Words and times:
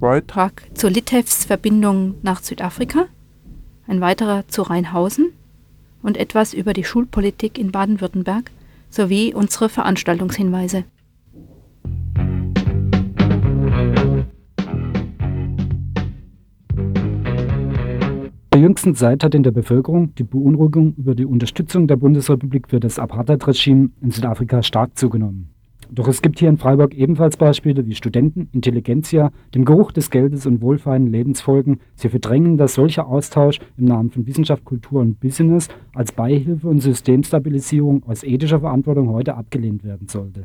Beitrag 0.00 0.62
zur 0.74 0.90
Litevs 0.90 1.44
Verbindung 1.44 2.14
nach 2.22 2.42
Südafrika, 2.42 3.06
ein 3.86 4.00
weiterer 4.00 4.46
zu 4.46 4.62
Rheinhausen 4.62 5.32
und 6.02 6.16
etwas 6.16 6.54
über 6.54 6.72
die 6.72 6.84
Schulpolitik 6.84 7.58
in 7.58 7.72
Baden-Württemberg 7.72 8.50
sowie 8.90 9.34
unsere 9.34 9.68
Veranstaltungshinweise. 9.68 10.84
der 18.58 18.64
jüngsten 18.64 18.96
Zeit 18.96 19.22
hat 19.22 19.36
in 19.36 19.44
der 19.44 19.52
Bevölkerung 19.52 20.16
die 20.16 20.24
Beunruhigung 20.24 20.92
über 20.96 21.14
die 21.14 21.24
Unterstützung 21.24 21.86
der 21.86 21.94
Bundesrepublik 21.94 22.68
für 22.68 22.80
das 22.80 22.98
Apartheid-Regime 22.98 23.90
in 24.02 24.10
Südafrika 24.10 24.64
stark 24.64 24.98
zugenommen. 24.98 25.54
Doch 25.90 26.06
es 26.06 26.20
gibt 26.20 26.38
hier 26.38 26.50
in 26.50 26.58
Freiburg 26.58 26.94
ebenfalls 26.94 27.36
Beispiele, 27.36 27.86
wie 27.86 27.94
Studenten, 27.94 28.48
Intelligenzia, 28.52 29.30
dem 29.54 29.64
Geruch 29.64 29.90
des 29.90 30.10
Geldes 30.10 30.46
und 30.46 30.60
wohlfeilen 30.60 31.06
Lebens 31.06 31.40
folgen. 31.40 31.80
Sie 31.94 32.08
verdrängen, 32.08 32.58
dass 32.58 32.74
solcher 32.74 33.06
Austausch 33.06 33.58
im 33.78 33.86
Namen 33.86 34.10
von 34.10 34.26
Wissenschaft, 34.26 34.64
Kultur 34.64 35.00
und 35.00 35.18
Business 35.18 35.68
als 35.94 36.12
Beihilfe 36.12 36.68
und 36.68 36.80
Systemstabilisierung 36.80 38.04
aus 38.04 38.22
ethischer 38.22 38.60
Verantwortung 38.60 39.08
heute 39.08 39.34
abgelehnt 39.34 39.82
werden 39.82 40.08
sollte. 40.08 40.44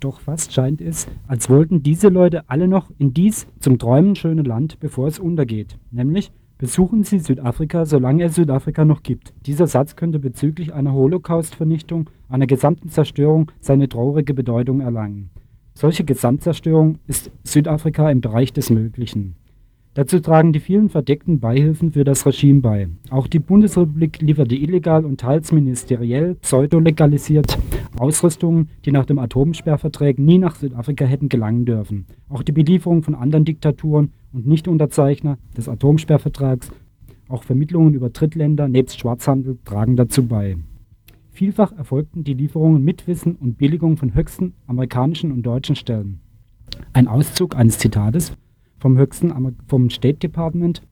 Doch 0.00 0.20
fast 0.20 0.52
scheint 0.52 0.80
es, 0.80 1.06
als 1.28 1.48
wollten 1.48 1.82
diese 1.82 2.08
Leute 2.08 2.42
alle 2.50 2.68
noch 2.68 2.90
in 2.98 3.14
dies 3.14 3.46
zum 3.60 3.78
Träumen 3.78 4.16
schöne 4.16 4.42
Land, 4.42 4.78
bevor 4.80 5.06
es 5.06 5.18
untergeht, 5.18 5.78
nämlich 5.90 6.30
Besuchen 6.56 7.02
Sie 7.02 7.18
Südafrika, 7.18 7.84
solange 7.84 8.24
es 8.24 8.36
Südafrika 8.36 8.84
noch 8.84 9.02
gibt. 9.02 9.32
Dieser 9.44 9.66
Satz 9.66 9.96
könnte 9.96 10.20
bezüglich 10.20 10.72
einer 10.72 10.92
Holocaust-Vernichtung, 10.92 12.08
einer 12.28 12.46
gesamten 12.46 12.90
Zerstörung 12.90 13.50
seine 13.60 13.88
traurige 13.88 14.34
Bedeutung 14.34 14.80
erlangen. 14.80 15.30
Solche 15.74 16.04
Gesamtzerstörung 16.04 16.98
ist 17.08 17.32
Südafrika 17.42 18.08
im 18.08 18.20
Bereich 18.20 18.52
des 18.52 18.70
Möglichen. 18.70 19.34
Dazu 19.94 20.20
tragen 20.20 20.52
die 20.52 20.60
vielen 20.60 20.90
verdeckten 20.90 21.40
Beihilfen 21.40 21.92
für 21.92 22.04
das 22.04 22.24
Regime 22.24 22.60
bei. 22.60 22.88
Auch 23.10 23.26
die 23.26 23.40
Bundesrepublik 23.40 24.20
lieferte 24.20 24.54
illegal 24.54 25.04
und 25.04 25.20
teils 25.20 25.50
ministeriell 25.50 26.36
pseudolegalisiert 26.36 27.58
Ausrüstungen, 27.98 28.70
die 28.84 28.92
nach 28.92 29.06
dem 29.06 29.18
Atomsperrvertrag 29.18 30.18
nie 30.18 30.38
nach 30.38 30.54
Südafrika 30.54 31.04
hätten 31.04 31.28
gelangen 31.28 31.64
dürfen. 31.64 32.06
Auch 32.28 32.42
die 32.42 32.52
Belieferung 32.52 33.02
von 33.02 33.14
anderen 33.16 33.44
Diktaturen 33.44 34.12
und 34.34 34.46
Nichtunterzeichner 34.46 35.38
des 35.56 35.68
Atomsperrvertrags, 35.68 36.70
auch 37.28 37.44
Vermittlungen 37.44 37.94
über 37.94 38.10
Drittländer 38.10 38.68
nebst 38.68 38.98
Schwarzhandel 38.98 39.58
tragen 39.64 39.96
dazu 39.96 40.26
bei. 40.26 40.56
Vielfach 41.30 41.72
erfolgten 41.72 42.22
die 42.22 42.34
Lieferungen 42.34 42.84
mit 42.84 43.06
Wissen 43.06 43.36
und 43.36 43.56
Billigung 43.58 43.96
von 43.96 44.14
höchsten 44.14 44.54
amerikanischen 44.66 45.32
und 45.32 45.42
deutschen 45.42 45.74
Stellen. 45.74 46.20
Ein 46.92 47.08
Auszug 47.08 47.56
eines 47.56 47.78
Zitates 47.78 48.36
vom 48.78 48.98
höchsten 48.98 49.32
vom 49.66 49.90
State 49.90 50.18
Department. 50.18 50.82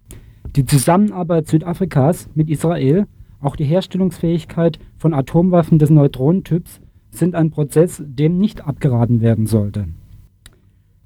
Die 0.56 0.64
Zusammenarbeit 0.64 1.48
Südafrikas 1.48 2.28
mit 2.34 2.48
Israel, 2.48 3.06
auch 3.40 3.56
die 3.56 3.64
Herstellungsfähigkeit 3.64 4.78
von 4.96 5.14
Atomwaffen 5.14 5.78
des 5.78 5.90
Neutronentyps 5.90 6.80
sind 7.10 7.34
ein 7.34 7.50
Prozess, 7.50 8.02
dem 8.04 8.38
nicht 8.38 8.66
abgeraten 8.66 9.20
werden 9.20 9.46
sollte. 9.46 9.88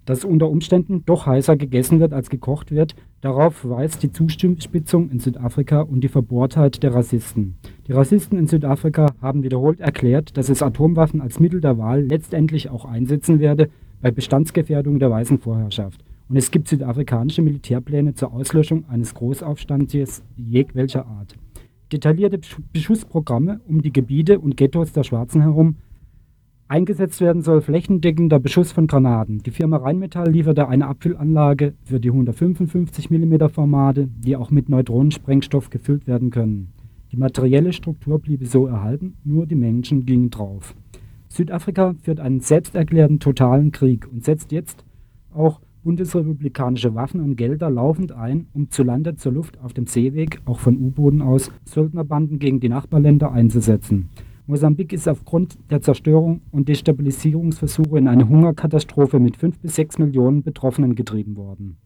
Dass 0.06 0.24
unter 0.24 0.48
Umständen 0.48 1.04
doch 1.04 1.26
heißer 1.26 1.56
gegessen 1.56 1.98
wird 1.98 2.12
als 2.12 2.30
gekocht 2.30 2.70
wird, 2.70 2.94
darauf 3.20 3.68
weist 3.68 4.04
die 4.04 4.12
Zuspitzung 4.12 5.10
in 5.10 5.18
Südafrika 5.18 5.80
und 5.80 6.02
die 6.02 6.08
Verbohrtheit 6.08 6.84
der 6.84 6.94
Rassisten. 6.94 7.56
Die 7.88 7.92
Rassisten 7.92 8.38
in 8.38 8.46
Südafrika 8.46 9.12
haben 9.20 9.42
wiederholt 9.42 9.80
erklärt, 9.80 10.36
dass 10.36 10.48
es 10.48 10.62
Atomwaffen 10.62 11.20
als 11.20 11.40
Mittel 11.40 11.60
der 11.60 11.76
Wahl 11.76 12.02
letztendlich 12.02 12.70
auch 12.70 12.84
einsetzen 12.84 13.40
werde 13.40 13.68
bei 14.00 14.12
Bestandsgefährdung 14.12 15.00
der 15.00 15.10
weißen 15.10 15.38
Vorherrschaft. 15.38 16.04
Und 16.28 16.36
es 16.36 16.52
gibt 16.52 16.68
südafrikanische 16.68 17.42
Militärpläne 17.42 18.14
zur 18.14 18.32
Auslöschung 18.32 18.84
eines 18.88 19.12
Großaufstands 19.12 20.22
jegwelcher 20.36 21.06
Art. 21.06 21.34
Detaillierte 21.92 22.40
Beschussprogramme 22.72 23.60
um 23.66 23.82
die 23.82 23.92
Gebiete 23.92 24.38
und 24.38 24.56
Ghettos 24.56 24.92
der 24.92 25.02
Schwarzen 25.02 25.42
herum 25.42 25.76
Eingesetzt 26.68 27.20
werden 27.20 27.42
soll 27.42 27.60
flächendeckender 27.60 28.40
Beschuss 28.40 28.72
von 28.72 28.88
Granaten. 28.88 29.38
Die 29.38 29.52
Firma 29.52 29.76
Rheinmetall 29.76 30.32
lieferte 30.32 30.66
eine 30.66 30.88
Abfüllanlage 30.88 31.74
für 31.84 32.00
die 32.00 32.10
155 32.10 33.08
mm 33.08 33.48
Formate, 33.50 34.08
die 34.08 34.34
auch 34.34 34.50
mit 34.50 34.68
Neutronensprengstoff 34.68 35.70
gefüllt 35.70 36.08
werden 36.08 36.30
können. 36.30 36.72
Die 37.12 37.18
materielle 37.18 37.72
Struktur 37.72 38.18
bliebe 38.18 38.46
so 38.46 38.66
erhalten, 38.66 39.14
nur 39.22 39.46
die 39.46 39.54
Menschen 39.54 40.06
gingen 40.06 40.30
drauf. 40.30 40.74
Südafrika 41.28 41.94
führt 42.02 42.18
einen 42.18 42.40
selbsterklärten 42.40 43.20
totalen 43.20 43.70
Krieg 43.70 44.08
und 44.10 44.24
setzt 44.24 44.50
jetzt 44.50 44.84
auch 45.32 45.60
bundesrepublikanische 45.84 46.96
Waffen 46.96 47.20
und 47.20 47.36
Gelder 47.36 47.70
laufend 47.70 48.10
ein, 48.10 48.48
um 48.54 48.70
zu 48.70 48.82
Lande, 48.82 49.14
zur 49.14 49.30
Luft, 49.30 49.56
auf 49.62 49.72
dem 49.72 49.86
Seeweg, 49.86 50.40
auch 50.46 50.58
von 50.58 50.76
U-Booten 50.78 51.22
aus, 51.22 51.52
Söldnerbanden 51.64 52.40
gegen 52.40 52.58
die 52.58 52.68
Nachbarländer 52.68 53.30
einzusetzen. 53.30 54.08
Mosambik 54.48 54.92
ist 54.92 55.08
aufgrund 55.08 55.58
der 55.70 55.80
Zerstörung 55.80 56.40
und 56.52 56.68
Destabilisierungsversuche 56.68 57.98
in 57.98 58.06
eine 58.06 58.28
Hungerkatastrophe 58.28 59.18
mit 59.18 59.36
5 59.36 59.58
bis 59.58 59.74
6 59.74 59.98
Millionen 59.98 60.44
Betroffenen 60.44 60.94
getrieben 60.94 61.36
worden. 61.36 61.78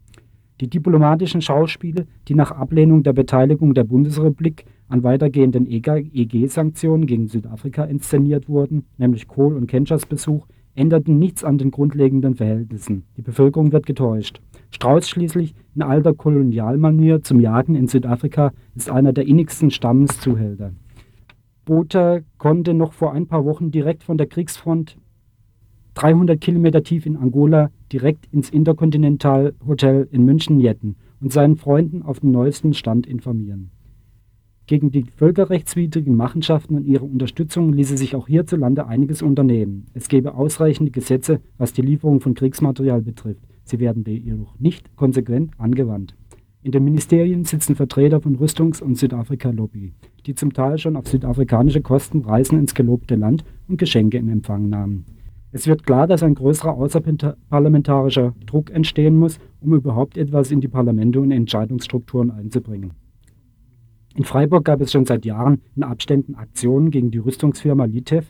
Die 0.61 0.69
diplomatischen 0.69 1.41
Schauspiele, 1.41 2.07
die 2.29 2.35
nach 2.35 2.51
Ablehnung 2.51 3.03
der 3.03 3.15
Beteiligung 3.15 3.73
der 3.73 3.85
Bundesrepublik 3.85 4.67
an 4.89 5.03
weitergehenden 5.03 5.67
EG-Sanktionen 5.67 7.07
gegen 7.07 7.29
Südafrika 7.29 7.85
inszeniert 7.85 8.47
wurden, 8.47 8.85
nämlich 8.99 9.27
Kohl 9.27 9.57
und 9.57 9.67
Kenschers 9.67 10.05
Besuch, 10.05 10.47
änderten 10.75 11.19
nichts 11.19 11.45
an 11.45 11.57
den 11.57 11.71
grundlegenden 11.71 12.35
Verhältnissen. 12.35 13.05
Die 13.17 13.23
Bevölkerung 13.23 13.73
wird 13.73 13.87
getäuscht. 13.87 14.43
Strauß 14.71 15.09
schließlich 15.09 15.55
in 15.75 15.81
alter 15.81 16.13
Kolonialmanier 16.13 17.23
zum 17.23 17.41
Jagen 17.41 17.75
in 17.75 17.89
Südafrika 17.89 18.53
ist 18.75 18.91
einer 18.91 19.15
der 19.15 19.27
innigsten 19.27 19.71
Stammeszuhälter. 19.71 20.73
Botha 21.65 22.21
konnte 22.41 22.73
noch 22.73 22.95
vor 22.95 23.13
ein 23.13 23.27
paar 23.27 23.45
Wochen 23.45 23.71
direkt 23.71 24.03
von 24.03 24.17
der 24.17 24.27
Kriegsfront 24.27 24.97
300 25.93 26.41
Kilometer 26.41 26.83
tief 26.83 27.05
in 27.05 27.19
Angola 27.19 27.71
direkt 27.93 28.27
ins 28.33 28.49
Intercontinental 28.49 29.55
Hotel 29.67 30.09
in 30.11 30.25
München 30.25 30.59
jetten 30.59 30.97
und 31.21 31.33
seinen 31.33 31.57
Freunden 31.57 32.01
auf 32.03 32.21
den 32.21 32.31
neuesten 32.31 32.73
Stand 32.73 33.07
informieren. 33.07 33.71
Gegen 34.67 34.91
die 34.91 35.05
völkerrechtswidrigen 35.05 36.17
Machenschaften 36.17 36.77
und 36.77 36.87
ihre 36.87 37.05
Unterstützung 37.05 37.75
ließe 37.75 37.99
sich 37.99 38.17
auch 38.17 38.27
hierzulande 38.27 38.87
einiges 38.87 39.21
unternehmen. 39.21 39.85
Es 39.93 40.09
gäbe 40.09 40.35
ausreichende 40.35 40.93
Gesetze, 40.93 41.43
was 41.59 41.75
die 41.75 41.83
Lieferung 41.83 42.21
von 42.21 42.33
Kriegsmaterial 42.33 43.03
betrifft. 43.03 43.45
Sie 43.65 43.81
werden 43.81 44.03
jedoch 44.07 44.59
nicht 44.59 44.97
konsequent 44.97 45.51
angewandt. 45.59 46.17
In 46.63 46.73
den 46.73 46.85
Ministerien 46.85 47.45
sitzen 47.45 47.75
Vertreter 47.75 48.21
von 48.21 48.37
Rüstungs- 48.37 48.83
und 48.83 48.99
Südafrika-Lobby, 48.99 49.95
die 50.27 50.35
zum 50.35 50.53
Teil 50.53 50.77
schon 50.77 50.95
auf 50.95 51.09
südafrikanische 51.09 51.81
Kosten 51.81 52.21
Reisen 52.21 52.59
ins 52.59 52.75
gelobte 52.75 53.15
Land 53.15 53.45
und 53.67 53.79
Geschenke 53.79 54.19
in 54.19 54.29
Empfang 54.29 54.69
nahmen. 54.69 55.07
Es 55.53 55.67
wird 55.67 55.85
klar, 55.85 56.07
dass 56.07 56.23
ein 56.23 56.35
größerer 56.35 56.75
außerparlamentarischer 56.75 58.35
Druck 58.45 58.71
entstehen 58.71 59.17
muss, 59.17 59.39
um 59.63 59.73
überhaupt 59.75 60.19
etwas 60.19 60.51
in 60.51 60.61
die 60.61 60.69
Parlamente 60.69 61.19
und 61.19 61.31
Entscheidungsstrukturen 61.31 62.31
einzubringen. 62.31 62.93
In 64.15 64.25
Freiburg 64.25 64.67
gab 64.67 64.83
es 64.83 64.93
schon 64.93 65.07
seit 65.07 65.25
Jahren 65.25 65.63
in 65.77 65.83
Abständen 65.83 66.35
Aktionen 66.35 66.91
gegen 66.91 67.11
die 67.11 67.19
Rüstungsfirma 67.19 67.87
Litev. 67.87 68.27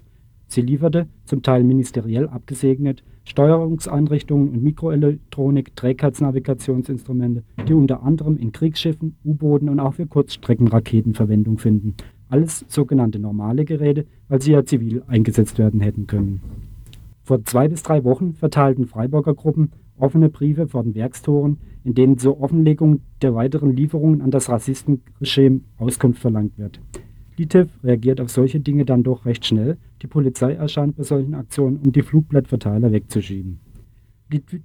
Sie 0.51 0.63
lieferte, 0.63 1.07
zum 1.27 1.43
Teil 1.43 1.63
ministeriell 1.63 2.27
abgesegnet, 2.27 3.05
Steuerungseinrichtungen 3.23 4.49
und 4.49 4.65
Mikroelektronik, 4.65 5.77
Trägheitsnavigationsinstrumente, 5.77 7.45
die 7.69 7.73
unter 7.73 8.03
anderem 8.03 8.37
in 8.37 8.51
Kriegsschiffen, 8.51 9.15
U-Booten 9.25 9.69
und 9.69 9.79
auch 9.79 9.95
für 9.95 10.09
Kurzstreckenraketen 10.09 11.15
Verwendung 11.15 11.59
finden. 11.59 11.95
Alles 12.29 12.65
sogenannte 12.67 13.21
normale 13.21 13.65
Geräte, 13.65 14.07
weil 14.27 14.43
sie 14.43 14.51
ja 14.51 14.65
zivil 14.65 15.05
eingesetzt 15.07 15.57
werden 15.59 15.79
hätten 15.79 16.09
können. 16.09 16.41
Vor 17.23 17.45
zwei 17.45 17.69
bis 17.69 17.85
drei 17.85 18.03
Wochen 18.03 18.35
verteilten 18.35 18.89
Freiburger 18.89 19.35
Gruppen 19.35 19.71
offene 19.99 20.31
Briefe 20.31 20.67
vor 20.67 20.83
den 20.83 20.97
Werkstoren, 20.97 21.59
in 21.85 21.95
denen 21.95 22.19
zur 22.19 22.41
Offenlegung 22.41 23.03
der 23.23 23.37
weiteren 23.37 23.77
Lieferungen 23.77 24.21
an 24.21 24.33
das 24.33 24.49
Rassistenregime 24.49 25.61
Auskunft 25.79 26.21
verlangt 26.21 26.59
wird. 26.59 26.81
Litev 27.41 27.71
reagiert 27.83 28.21
auf 28.21 28.29
solche 28.29 28.61
Dinge 28.61 28.85
dann 28.85 29.03
doch 29.03 29.25
recht 29.25 29.47
schnell. 29.47 29.79
Die 30.03 30.07
Polizei 30.07 30.53
erscheint 30.53 30.99
bei 30.99 31.05
solchen 31.05 31.33
Aktionen, 31.33 31.79
um 31.79 31.91
die 31.91 32.03
Flugblattverteiler 32.03 32.93
wegzuschieben. 32.93 33.61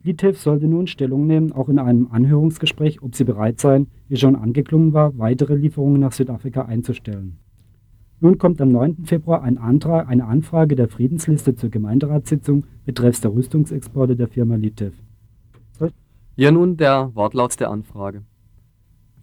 Litev 0.03 0.37
sollte 0.37 0.67
nun 0.67 0.85
Stellung 0.85 1.25
nehmen, 1.25 1.53
auch 1.53 1.69
in 1.69 1.79
einem 1.79 2.09
Anhörungsgespräch, 2.11 3.01
ob 3.01 3.15
sie 3.15 3.23
bereit 3.23 3.61
seien, 3.61 3.87
wie 4.09 4.17
schon 4.17 4.35
angeklungen 4.35 4.91
war, 4.91 5.17
weitere 5.17 5.55
Lieferungen 5.55 6.01
nach 6.01 6.11
Südafrika 6.11 6.63
einzustellen. 6.63 7.37
Nun 8.19 8.37
kommt 8.37 8.59
am 8.59 8.69
9. 8.73 9.05
Februar 9.05 9.41
ein 9.41 9.57
Antrag, 9.57 10.09
eine 10.09 10.25
Anfrage 10.25 10.75
der 10.75 10.89
Friedensliste 10.89 11.55
zur 11.55 11.69
Gemeinderatssitzung 11.69 12.65
betreffs 12.85 13.21
der 13.21 13.33
Rüstungsexporte 13.33 14.17
der 14.17 14.27
Firma 14.27 14.55
Litev. 14.55 14.93
Hier 16.35 16.51
nun 16.51 16.75
der 16.75 17.15
Wortlaut 17.15 17.57
der 17.57 17.71
Anfrage. 17.71 18.23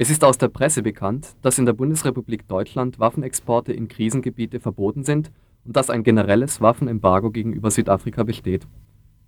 Es 0.02 0.10
ist 0.10 0.24
aus 0.24 0.36
der 0.36 0.48
Presse 0.48 0.82
bekannt, 0.82 1.36
dass 1.42 1.60
in 1.60 1.64
der 1.64 1.74
Bundesrepublik 1.74 2.48
Deutschland 2.48 2.98
Waffenexporte 2.98 3.72
in 3.72 3.86
Krisengebiete 3.86 4.58
verboten 4.58 5.04
sind 5.04 5.30
und 5.64 5.76
dass 5.76 5.90
ein 5.90 6.02
generelles 6.02 6.60
Waffenembargo 6.60 7.30
gegenüber 7.30 7.70
Südafrika 7.70 8.24
besteht. 8.24 8.66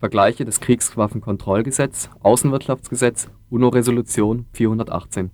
Vergleiche 0.00 0.44
des 0.44 0.58
Kriegswaffenkontrollgesetz, 0.58 2.10
Außenwirtschaftsgesetz, 2.24 3.30
UNO-Resolution 3.50 4.46
418. 4.50 5.30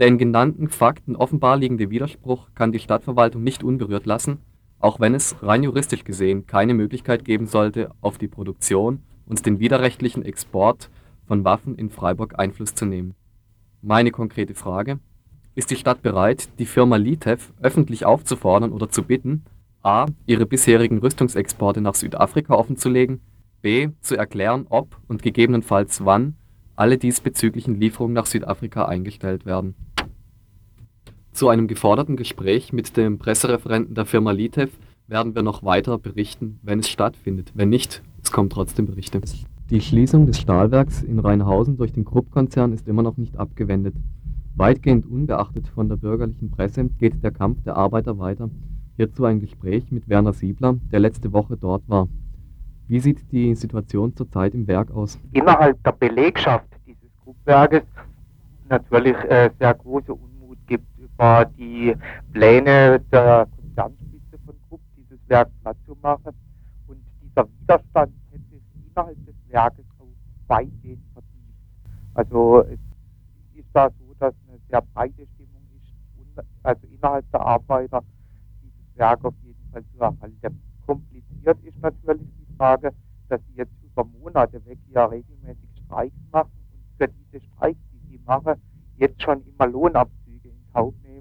Der 0.00 0.06
in 0.06 0.18
genannten 0.18 0.68
Fakten 0.68 1.16
offenbar 1.16 1.56
liegende 1.56 1.88
Widerspruch 1.88 2.50
kann 2.54 2.70
die 2.70 2.78
Stadtverwaltung 2.78 3.42
nicht 3.42 3.64
unberührt 3.64 4.04
lassen, 4.04 4.40
auch 4.80 5.00
wenn 5.00 5.14
es 5.14 5.34
rein 5.42 5.62
juristisch 5.62 6.04
gesehen 6.04 6.46
keine 6.46 6.74
Möglichkeit 6.74 7.24
geben 7.24 7.46
sollte, 7.46 7.90
auf 8.02 8.18
die 8.18 8.28
Produktion 8.28 9.00
und 9.24 9.46
den 9.46 9.60
widerrechtlichen 9.60 10.26
Export 10.26 10.90
von 11.26 11.42
Waffen 11.46 11.74
in 11.74 11.88
Freiburg 11.88 12.38
Einfluss 12.38 12.74
zu 12.74 12.84
nehmen. 12.84 13.14
Meine 13.82 14.10
konkrete 14.10 14.54
Frage: 14.54 14.98
Ist 15.54 15.70
die 15.70 15.76
Stadt 15.76 16.02
bereit, 16.02 16.48
die 16.58 16.66
Firma 16.66 16.96
Litev 16.96 17.52
öffentlich 17.60 18.04
aufzufordern 18.04 18.72
oder 18.72 18.88
zu 18.88 19.02
bitten, 19.02 19.44
a. 19.82 20.06
ihre 20.26 20.46
bisherigen 20.46 20.98
Rüstungsexporte 20.98 21.80
nach 21.80 21.94
Südafrika 21.94 22.54
offenzulegen, 22.54 23.20
b. 23.62 23.90
zu 24.00 24.16
erklären, 24.16 24.66
ob 24.68 25.00
und 25.08 25.22
gegebenenfalls 25.22 26.04
wann 26.04 26.36
alle 26.76 26.98
diesbezüglichen 26.98 27.80
Lieferungen 27.80 28.14
nach 28.14 28.26
Südafrika 28.26 28.86
eingestellt 28.86 29.46
werden 29.46 29.74
zu 31.38 31.48
einem 31.48 31.68
geforderten 31.68 32.16
Gespräch 32.16 32.72
mit 32.72 32.96
dem 32.96 33.18
Pressereferenten 33.18 33.94
der 33.94 34.06
Firma 34.06 34.32
Litev 34.32 34.72
werden 35.06 35.36
wir 35.36 35.44
noch 35.44 35.62
weiter 35.62 35.96
berichten, 35.96 36.58
wenn 36.62 36.80
es 36.80 36.88
stattfindet. 36.88 37.52
Wenn 37.54 37.68
nicht, 37.68 38.02
es 38.24 38.32
kommen 38.32 38.50
trotzdem 38.50 38.86
Berichte. 38.86 39.20
Die 39.70 39.80
Schließung 39.80 40.26
des 40.26 40.38
Stahlwerks 40.38 41.02
in 41.02 41.18
Rheinhausen 41.18 41.76
durch 41.76 41.92
den 41.92 42.04
Krupp-Konzern 42.04 42.72
ist 42.72 42.88
immer 42.88 43.02
noch 43.02 43.16
nicht 43.16 43.36
abgewendet. 43.36 43.94
Weitgehend 44.56 45.06
unbeachtet 45.06 45.68
von 45.68 45.88
der 45.88 45.96
bürgerlichen 45.96 46.50
Presse 46.50 46.84
geht 46.98 47.22
der 47.22 47.30
Kampf 47.30 47.62
der 47.64 47.76
Arbeiter 47.76 48.18
weiter. 48.18 48.50
Hierzu 48.96 49.24
ein 49.24 49.40
Gespräch 49.40 49.90
mit 49.92 50.08
Werner 50.08 50.32
Siebler, 50.32 50.76
der 50.90 51.00
letzte 51.00 51.32
Woche 51.32 51.56
dort 51.56 51.88
war. 51.88 52.08
Wie 52.86 53.00
sieht 53.00 53.30
die 53.30 53.54
Situation 53.54 54.16
zurzeit 54.16 54.54
im 54.54 54.66
Werk 54.66 54.90
aus? 54.90 55.18
Innerhalb 55.32 55.82
der 55.84 55.92
Belegschaft 55.92 56.66
dieses 56.86 57.10
Kruppwerkes 57.22 57.82
natürlich 58.68 59.16
äh, 59.28 59.50
sehr 59.58 59.74
große 59.74 60.14
war 61.18 61.44
die 61.44 61.94
Pläne 62.32 63.00
der 63.12 63.48
Konzernspitze 63.56 64.38
von 64.46 64.54
Krupp, 64.68 64.80
dieses 64.96 65.18
Werk 65.28 65.50
platt 65.62 65.76
zu 65.84 65.96
machen. 66.00 66.32
Und 66.86 66.98
dieser 67.20 67.46
Widerstand 67.60 68.12
hätte 68.30 68.44
sich 68.50 68.62
innerhalb 68.88 69.26
Werkes 69.48 69.84
auch 69.98 70.06
weitgehend 70.48 71.02
vertieft. 71.12 71.32
Also 72.14 72.62
es 72.62 72.78
ist 73.54 73.68
da 73.72 73.90
so, 73.90 74.14
dass 74.18 74.34
eine 74.48 74.58
sehr 74.68 74.80
breite 74.80 75.26
Stimmung 75.34 75.62
ist, 75.76 76.44
also 76.62 76.86
innerhalb 76.86 77.30
der 77.30 77.40
Arbeiter, 77.40 78.02
dieses 78.62 78.96
Werk 78.98 79.24
auf 79.24 79.34
jeden 79.42 79.70
Fall 79.72 79.84
zu 79.92 80.00
erhalten. 80.00 80.60
Kompliziert 80.86 81.58
ist 81.64 81.80
natürlich 81.80 82.28
die 82.38 82.56
Frage, 82.56 82.92
dass 83.28 83.40
sie 83.46 83.56
jetzt 83.56 83.74
über 83.82 84.04
Monate 84.04 84.64
weg 84.64 84.78
ja 84.90 85.04
regelmäßig 85.06 85.68
Streiks 85.84 86.16
machen 86.32 86.50
und 86.72 86.80
für 86.96 87.08
diese 87.08 87.44
Streiks, 87.44 87.80
die 87.92 88.10
sie 88.10 88.20
machen, 88.24 88.54
jetzt 88.96 89.22
schon 89.22 89.44
immer 89.46 89.66
Lohnabzüge 89.66 90.48
in 90.48 90.72
Kauf 90.72 90.94
nehmen 91.02 91.18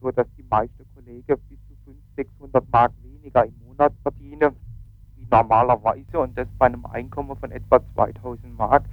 so 0.00 0.10
dass 0.10 0.26
die 0.36 0.44
meisten 0.44 0.84
Kollegen 0.94 1.36
bis 1.48 1.58
zu 1.68 1.74
500, 1.84 2.16
600 2.16 2.68
Mark 2.70 2.92
weniger 3.02 3.44
im 3.44 3.54
Monat 3.66 3.92
verdienen 4.02 4.54
normalerweise 5.30 6.18
und 6.18 6.36
das 6.36 6.48
bei 6.58 6.66
einem 6.66 6.84
Einkommen 6.86 7.36
von 7.36 7.50
etwa 7.50 7.80
2000 7.94 8.56
Mark. 8.56 8.84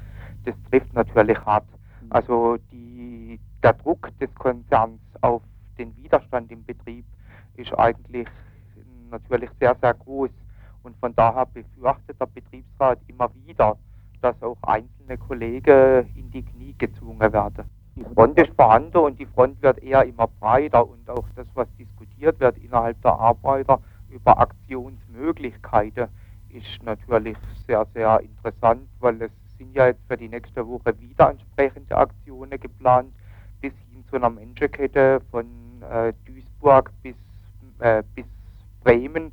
Das 0.44 0.56
trifft 0.70 0.94
natürlich 0.94 1.38
hart. 1.46 1.66
Mhm. 2.02 2.08
Also 2.12 2.58
die, 2.72 3.40
der 3.64 3.74
Druck 3.74 4.10
des 4.20 4.34
Konzerns 4.36 5.00
auf 5.22 5.42
den 5.78 5.96
Widerstand 5.98 6.52
im 6.52 6.64
Betrieb 6.64 7.06
ist 7.56 7.74
eigentlich 7.78 8.28
natürlich 9.12 9.50
sehr, 9.60 9.76
sehr 9.82 9.94
groß. 9.94 10.30
Und 10.84 10.96
von 10.98 11.16
daher 11.16 11.46
befürchtet 11.48 12.20
der 12.20 12.28
Betriebsrat 12.28 13.00
immer 13.08 13.30
wieder, 13.46 13.78
dass 14.22 14.42
auch 14.42 14.58
einzelne 14.62 15.18
Kollegen 15.18 16.08
in 16.16 16.30
die 16.32 16.44
Knie 16.44 16.76
gezwungen 16.78 17.34
werden. 17.34 17.66
Die 17.96 18.04
Front 18.14 18.38
ist 18.38 18.54
vorhanden 18.56 18.98
und 18.98 19.20
die 19.20 19.26
Front 19.26 19.62
wird 19.62 19.82
eher 19.82 20.04
immer 20.04 20.28
breiter 20.28 20.88
und 20.88 21.10
auch 21.10 21.26
das, 21.36 21.48
was 21.54 21.68
diskutiert 21.80 22.40
wird 22.40 22.58
innerhalb 22.58 23.02
der 23.02 23.14
Arbeiter 23.14 23.80
über 24.10 24.38
Aktionsmöglichkeiten, 24.38 26.10
ist 26.56 26.84
natürlich 26.84 27.38
sehr, 27.68 27.86
sehr 27.94 28.22
interessant, 28.22 28.82
weil 29.00 29.22
es 29.22 29.32
sind 29.58 29.76
ja 29.76 29.88
jetzt 29.88 30.02
für 30.08 30.18
die 30.18 30.30
nächste 30.30 30.66
Woche 30.68 30.94
wieder 31.00 31.32
entsprechende 31.32 31.96
Aktionen 31.98 32.60
geplant, 32.60 33.12
bis 33.62 33.74
hin 33.92 34.04
zu 34.10 34.16
einer 34.16 34.30
Menschenkette 34.30 35.22
von 35.32 35.46
äh, 35.90 36.14
Duisburg 36.26 36.92
bis, 37.04 37.16
äh, 37.80 38.04
bis 38.16 38.26
Bremen. 38.84 39.32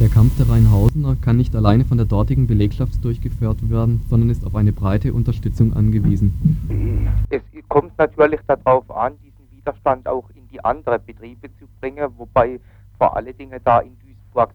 Der 0.00 0.08
Kampf 0.08 0.36
der 0.36 0.48
Rheinhausener 0.48 1.16
kann 1.20 1.36
nicht 1.36 1.54
alleine 1.56 1.84
von 1.84 1.96
der 1.96 2.06
dortigen 2.06 2.46
Belegschaft 2.46 3.04
durchgeführt 3.04 3.68
werden, 3.68 4.04
sondern 4.08 4.30
ist 4.30 4.46
auf 4.46 4.54
eine 4.54 4.72
breite 4.72 5.12
Unterstützung 5.12 5.72
angewiesen. 5.72 7.26
Es 7.30 7.42
kommt 7.68 7.98
natürlich 7.98 8.40
darauf 8.46 8.88
an, 8.90 9.14
diesen 9.24 9.50
Widerstand 9.56 10.06
auch 10.06 10.30
in 10.36 10.48
die 10.48 10.64
anderen 10.64 11.04
Betriebe 11.04 11.48
zu 11.58 11.66
bringen, 11.80 12.08
wobei 12.16 12.60
vor 12.96 13.16
allen 13.16 13.36
Dingen 13.36 13.58
da 13.64 13.80
in 13.80 13.90
Duisburg 13.98 14.07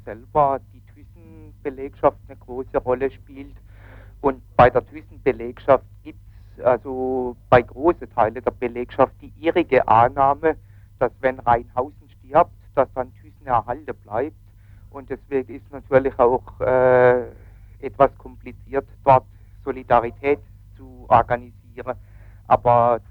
selber 0.05 0.59
die 0.73 0.81
Thyssen-Belegschaft 0.93 2.17
eine 2.27 2.37
große 2.37 2.77
Rolle 2.77 3.11
spielt. 3.11 3.55
Und 4.21 4.41
bei 4.55 4.69
der 4.69 4.85
Thyssen-Belegschaft 4.85 5.85
gibt 6.03 6.19
es 6.57 6.63
also 6.63 7.35
bei 7.49 7.61
großen 7.61 8.09
Teilen 8.13 8.43
der 8.43 8.51
Belegschaft 8.51 9.13
die 9.21 9.33
irrige 9.39 9.85
Annahme, 9.87 10.55
dass 10.99 11.11
wenn 11.19 11.39
Rheinhausen 11.39 12.09
stirbt, 12.19 12.51
dass 12.75 12.87
dann 12.93 13.11
Thyssen 13.15 13.45
erhalten 13.45 13.95
bleibt 14.03 14.35
und 14.93 15.09
deswegen 15.09 15.55
ist 15.55 15.71
natürlich 15.71 16.17
auch 16.19 16.43
äh, 16.61 17.25
etwas 17.79 18.15
kompliziert, 18.17 18.85
dort 19.03 19.25
Solidarität 19.65 20.39
zu 20.77 21.05
organisieren. 21.07 21.97
Aber 22.47 23.01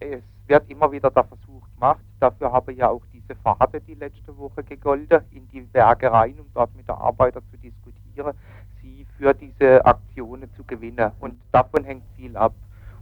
es 0.00 0.22
wird 0.48 0.68
immer 0.68 0.90
wieder 0.90 1.10
der 1.10 1.24
Versuch 1.24 1.62
gemacht. 1.74 2.00
Dafür 2.18 2.50
habe 2.52 2.72
ja 2.72 2.88
auch 2.88 3.02
diese 3.30 3.40
Fahrt 3.42 3.74
die 3.86 3.94
letzte 3.94 4.36
Woche 4.36 4.64
gegolten, 4.64 5.20
in 5.30 5.46
die 5.48 5.66
Werke 5.72 6.10
rein, 6.10 6.34
um 6.38 6.46
dort 6.52 6.74
mit 6.74 6.88
der 6.88 6.98
Arbeiter 6.98 7.40
zu 7.50 7.56
diskutieren, 7.58 8.34
sie 8.82 9.06
für 9.16 9.34
diese 9.34 9.84
Aktionen 9.84 10.52
zu 10.54 10.64
gewinnen. 10.64 11.12
Und 11.20 11.40
davon 11.52 11.84
hängt 11.84 12.02
viel 12.16 12.36
ab. 12.36 12.52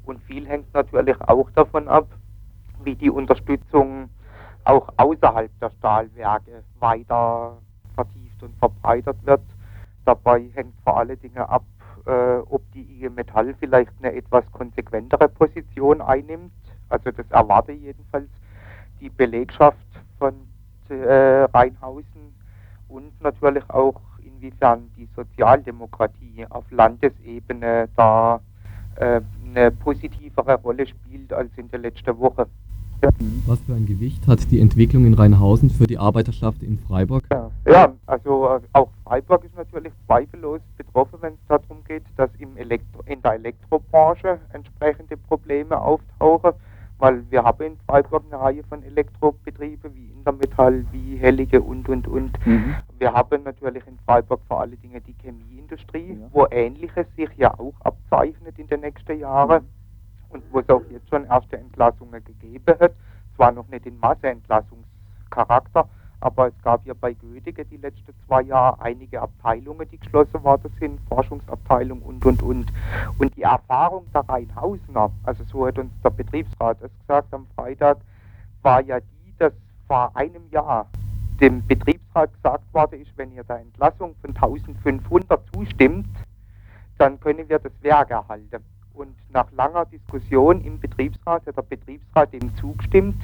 Und 0.05 0.23
viel 0.23 0.47
hängt 0.47 0.73
natürlich 0.75 1.21
auch 1.23 1.51
davon 1.53 1.89
ab, 1.89 2.07
wie 2.85 2.95
die 2.95 3.11
Unterstützung 3.11 4.11
auch 4.65 4.89
außerhalb 4.97 5.51
der 5.61 5.71
Stahlwerke 5.79 6.63
weiter 6.79 7.57
vertieft 7.95 8.43
und 8.43 8.55
verbreitert 8.59 9.25
wird. 9.25 9.43
Dabei 10.05 10.51
hängt 10.55 10.75
vor 10.85 10.99
allen 10.99 11.19
Dingen 11.21 11.39
ab, 11.39 11.65
äh, 12.07 12.39
ob 12.51 12.63
die 12.73 12.83
IG 12.83 13.09
Metall 13.09 13.55
vielleicht 13.59 13.93
eine 13.99 14.15
etwas 14.15 14.45
konsequentere 14.53 15.29
Position 15.29 16.01
einnimmt. 16.03 16.53
Also 16.91 17.11
das 17.11 17.31
erwarte 17.31 17.73
jedenfalls 17.73 18.29
die 19.01 19.11
Belegschaft 19.11 19.79
von 20.19 20.35
äh, 20.89 21.45
Rheinhausen 21.55 22.35
und 22.89 23.21
natürlich 23.21 23.69
auch 23.69 24.01
inwiefern 24.23 24.91
die 24.97 25.09
Sozialdemokratie 25.15 26.47
auf 26.51 26.65
Landesebene 26.71 27.89
da 27.97 28.41
äh, 28.97 29.21
eine 29.45 29.71
positivere 29.71 30.55
Rolle 30.55 30.87
spielt 30.87 31.33
als 31.33 31.51
in 31.57 31.71
der 31.71 31.81
letzten 31.81 32.19
Woche. 32.19 32.47
Was 33.47 33.61
für 33.61 33.75
ein 33.75 33.87
Gewicht 33.87 34.27
hat 34.27 34.51
die 34.51 34.61
Entwicklung 34.61 35.07
in 35.07 35.15
Rheinhausen 35.15 35.71
für 35.71 35.87
die 35.87 35.99
Arbeiterschaft 35.99 36.63
in 36.65 36.79
Freiburg? 36.79 37.25
Ja, 37.31 37.51
ja 37.67 37.93
also 38.07 38.49
äh, 38.49 38.61
auch 38.73 38.89
Freiburg 39.05 39.45
ist 39.45 39.57
natürlich 39.57 39.93
zweifellos 40.07 40.61
betroffen, 40.77 41.19
wenn 41.21 41.35
es 41.35 41.39
darum 41.47 41.85
geht, 41.87 42.03
dass 42.17 42.29
im 42.39 42.57
Elektro 42.57 43.03
in 43.07 43.23
der 43.23 43.35
Elektrobranche 43.35 44.41
entsprechende 44.53 45.17
Probleme 45.17 45.81
auftauchen, 45.81 46.53
weil 46.99 47.23
wir 47.31 47.43
haben 47.45 47.63
in 47.63 47.77
Freiburg 47.87 48.25
eine 48.31 48.41
Reihe 48.41 48.65
von 48.65 48.83
Elektrobetrieben 48.83 49.95
wie 49.95 50.11
Intermetall, 50.11 50.85
wie 50.93 51.17
Hellige 51.17 51.61
und 51.61 51.89
und 51.89 52.09
und. 52.09 52.47
Mhm. 52.47 52.75
Wir 52.99 53.13
haben 53.13 53.43
natürlich 53.45 53.87
in 53.87 53.99
Freiburg 54.05 54.41
vor 54.49 54.61
allen 54.61 54.81
Dingen 54.81 55.03
die 55.05 55.15
Chemieindustrie, 55.23 56.19
ja. 56.21 56.27
wo 56.33 56.47
Ähnliches 56.51 57.07
sich 57.17 57.31
ja 57.37 57.53
auch 57.59 57.75
abzeichnet 57.81 58.59
in 58.59 58.67
den 58.67 58.81
nächsten 58.81 59.19
Jahren. 59.19 59.63
Mhm 59.63 59.79
und 60.31 60.43
wo 60.53 60.61
es 60.61 60.69
auch 60.69 60.83
jetzt 60.91 61.09
schon 61.09 61.25
erste 61.25 61.59
Entlassungen 61.59 62.23
gegeben 62.25 62.75
hat. 62.81 62.93
Zwar 63.37 63.53
noch 63.53 63.69
nicht 63.69 63.87
in 63.87 63.99
Masseentlassungscharakter, 63.99 65.89
aber 66.21 66.49
es 66.49 66.63
gab 66.63 66.85
ja 66.87 66.95
bei 66.95 67.15
Goethe 67.15 67.65
die 67.65 67.77
letzten 67.77 68.13
zwei 68.27 68.43
Jahre 68.43 68.81
einige 68.81 69.21
Abteilungen, 69.21 69.89
die 69.89 69.99
geschlossen 69.99 70.43
worden 70.43 70.73
sind, 70.81 71.01
Forschungsabteilung 71.09 72.03
und, 72.03 72.25
und, 72.25 72.43
und. 72.43 72.73
Und 73.19 73.37
die 73.37 73.43
Erfahrung 73.43 74.07
der 74.13 74.29
Rheinhausener, 74.29 75.11
also 75.23 75.45
so 75.45 75.67
hat 75.67 75.79
uns 75.79 75.93
der 76.03 76.11
Betriebsrat 76.11 76.79
es 76.83 76.91
gesagt 77.01 77.33
am 77.33 77.47
Freitag, 77.55 77.99
war 78.63 78.83
ja 78.83 78.99
die, 78.99 79.35
dass 79.39 79.53
vor 79.87 80.11
einem 80.17 80.43
Jahr 80.51 80.87
dem 81.41 81.65
Betriebsrat 81.67 82.33
gesagt 82.35 82.75
worden 82.75 83.01
ist, 83.01 83.13
wenn 83.17 83.33
ihr 83.33 83.45
der 83.45 83.61
Entlassung 83.61 84.15
von 84.21 84.31
1500 84.31 85.41
zustimmt, 85.55 86.09
dann 86.99 87.21
können 87.21 87.49
wir 87.49 87.61
das 87.61 87.73
Werk 87.83 88.11
erhalten. 88.11 88.65
Und 88.93 89.15
nach 89.31 89.51
langer 89.53 89.87
Diskussion 89.87 90.61
im 90.63 90.81
Betriebsrat 90.81 91.47
hat 91.47 91.57
der 91.57 91.63
Betriebsrat 91.63 92.33
dem 92.33 92.55
zugestimmt. 92.57 93.23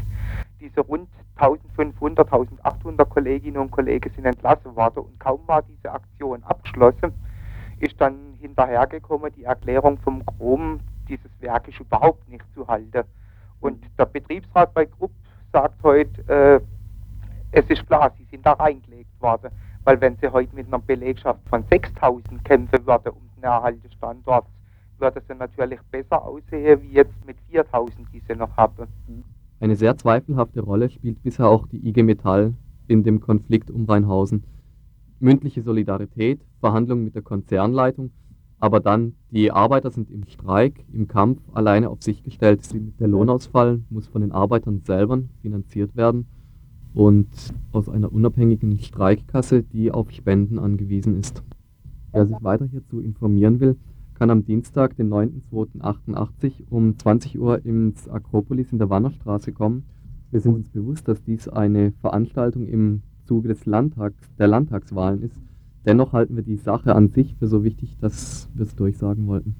Diese 0.64 0.80
rund 0.80 1.09
1500, 1.37 2.33
1800 2.33 3.09
Kolleginnen 3.09 3.59
und 3.59 3.71
Kollegen 3.71 4.11
sind 4.14 4.25
entlassen 4.25 4.75
worden 4.75 5.00
und 5.00 5.21
kaum 5.21 5.40
war 5.47 5.62
diese 5.62 5.92
Aktion 5.92 6.42
abgeschlossen, 6.44 7.12
ist 7.80 8.00
dann 8.00 8.35
hinterhergekommen 8.40 9.33
die 9.37 9.44
Erklärung 9.44 9.99
vom 9.99 10.25
Chrom, 10.25 10.80
dieses 11.09 11.30
Werk 11.40 11.68
ist 11.68 11.80
überhaupt 11.80 12.26
nicht 12.28 12.44
zu 12.54 12.66
halten. 12.66 13.04
Und 13.61 13.85
der 13.99 14.06
Betriebsrat 14.06 14.73
bei 14.73 14.87
Grupp 14.87 15.12
sagt 15.52 15.83
heute, 15.83 16.23
äh, 16.28 16.61
es 17.52 17.66
ist 17.68 17.87
klar, 17.87 18.12
sie 18.16 18.25
sind 18.25 18.44
da 18.47 18.52
reingelegt 18.52 19.21
worden, 19.21 19.50
weil 19.85 20.00
wenn 20.00 20.16
sie 20.16 20.33
heute 20.33 20.54
mit 20.54 20.66
einer 20.66 20.78
Belegschaft 20.78 21.40
von 21.49 21.64
6000 21.71 22.44
kämpfen 22.44 22.87
würden 22.87 23.12
um 23.12 23.30
den 23.37 23.44
Erhalt 23.44 23.85
des 23.85 23.92
Standorts, 23.92 24.49
würde 24.99 25.23
sie 25.28 25.35
natürlich 25.35 25.80
besser 25.90 26.23
aussehen, 26.23 26.80
wie 26.83 26.92
jetzt 26.92 27.25
mit 27.26 27.37
4000, 27.50 28.09
die 28.12 28.23
sie 28.26 28.35
noch 28.35 28.56
haben. 28.56 28.88
Eine 29.64 29.76
sehr 29.76 29.97
zweifelhafte 29.97 30.61
Rolle 30.61 30.90
spielt 30.90 31.23
bisher 31.23 31.49
auch 31.49 31.66
die 31.66 31.88
IG 31.88 32.02
Metall 32.02 32.52
in 32.87 33.02
dem 33.02 33.21
Konflikt 33.21 33.71
um 33.71 33.87
Rheinhausen. 33.87 34.42
Mündliche 35.21 35.62
Solidarität, 35.62 36.42
Verhandlungen 36.61 37.02
mit 37.02 37.14
der 37.14 37.23
Konzernleitung, 37.23 38.11
aber 38.59 38.80
dann 38.80 39.14
die 39.30 39.50
Arbeiter 39.50 39.90
sind 39.90 40.11
im 40.11 40.26
Streik, 40.26 40.85
im 40.92 41.09
Kampf 41.09 41.40
alleine 41.54 41.88
auf 41.88 42.02
sich 42.02 42.23
gestellt. 42.23 42.61
Der 43.00 43.09
Lohnausfall 43.09 43.80
muss 43.88 44.06
von 44.06 44.21
den 44.21 44.33
Arbeitern 44.33 44.83
selber 44.85 45.23
finanziert 45.40 45.97
werden 45.97 46.26
und 46.92 47.30
aus 47.73 47.88
einer 47.88 48.12
unabhängigen 48.12 48.78
Streikkasse, 48.80 49.62
die 49.62 49.90
auf 49.90 50.11
Spenden 50.11 50.59
angewiesen 50.59 51.18
ist. 51.18 51.42
Wer 52.12 52.26
sich 52.26 52.37
weiter 52.42 52.66
hierzu 52.66 53.00
informieren 53.00 53.61
will, 53.61 53.78
kann 54.14 54.30
am 54.30 54.44
Dienstag, 54.44 54.97
den 54.97 55.09
9.2.88 55.11 56.68
um 56.71 56.99
20 56.99 57.38
Uhr 57.38 57.64
ins 57.64 58.09
Akropolis 58.09 58.73
in 58.73 58.78
der 58.78 58.90
Wannerstraße 58.90 59.52
kommen. 59.52 59.85
Wir 60.30 60.40
sind 60.40 60.54
uns 60.54 60.68
bewusst, 60.71 61.06
dass 61.09 61.23
dies 61.23 61.49
eine 61.49 61.92
Veranstaltung 62.00 62.66
im 62.66 63.02
Zuge 63.25 63.49
des 63.49 63.66
Landtags, 63.66 64.16
der 64.38 64.49
Landtagswahlen 64.49 65.23
ist. 65.23 65.37
Dennoch 65.87 66.12
halten 66.12 66.37
wir 66.37 66.42
die 66.42 66.56
Sache 66.56 66.94
an 66.94 67.11
sich 67.11 67.35
für 67.37 67.47
so 67.47 67.64
wichtig, 67.64 67.99
dass 68.00 68.49
wir 68.54 68.64
es 68.64 68.75
durchsagen 68.75 69.26
wollten. 69.26 69.56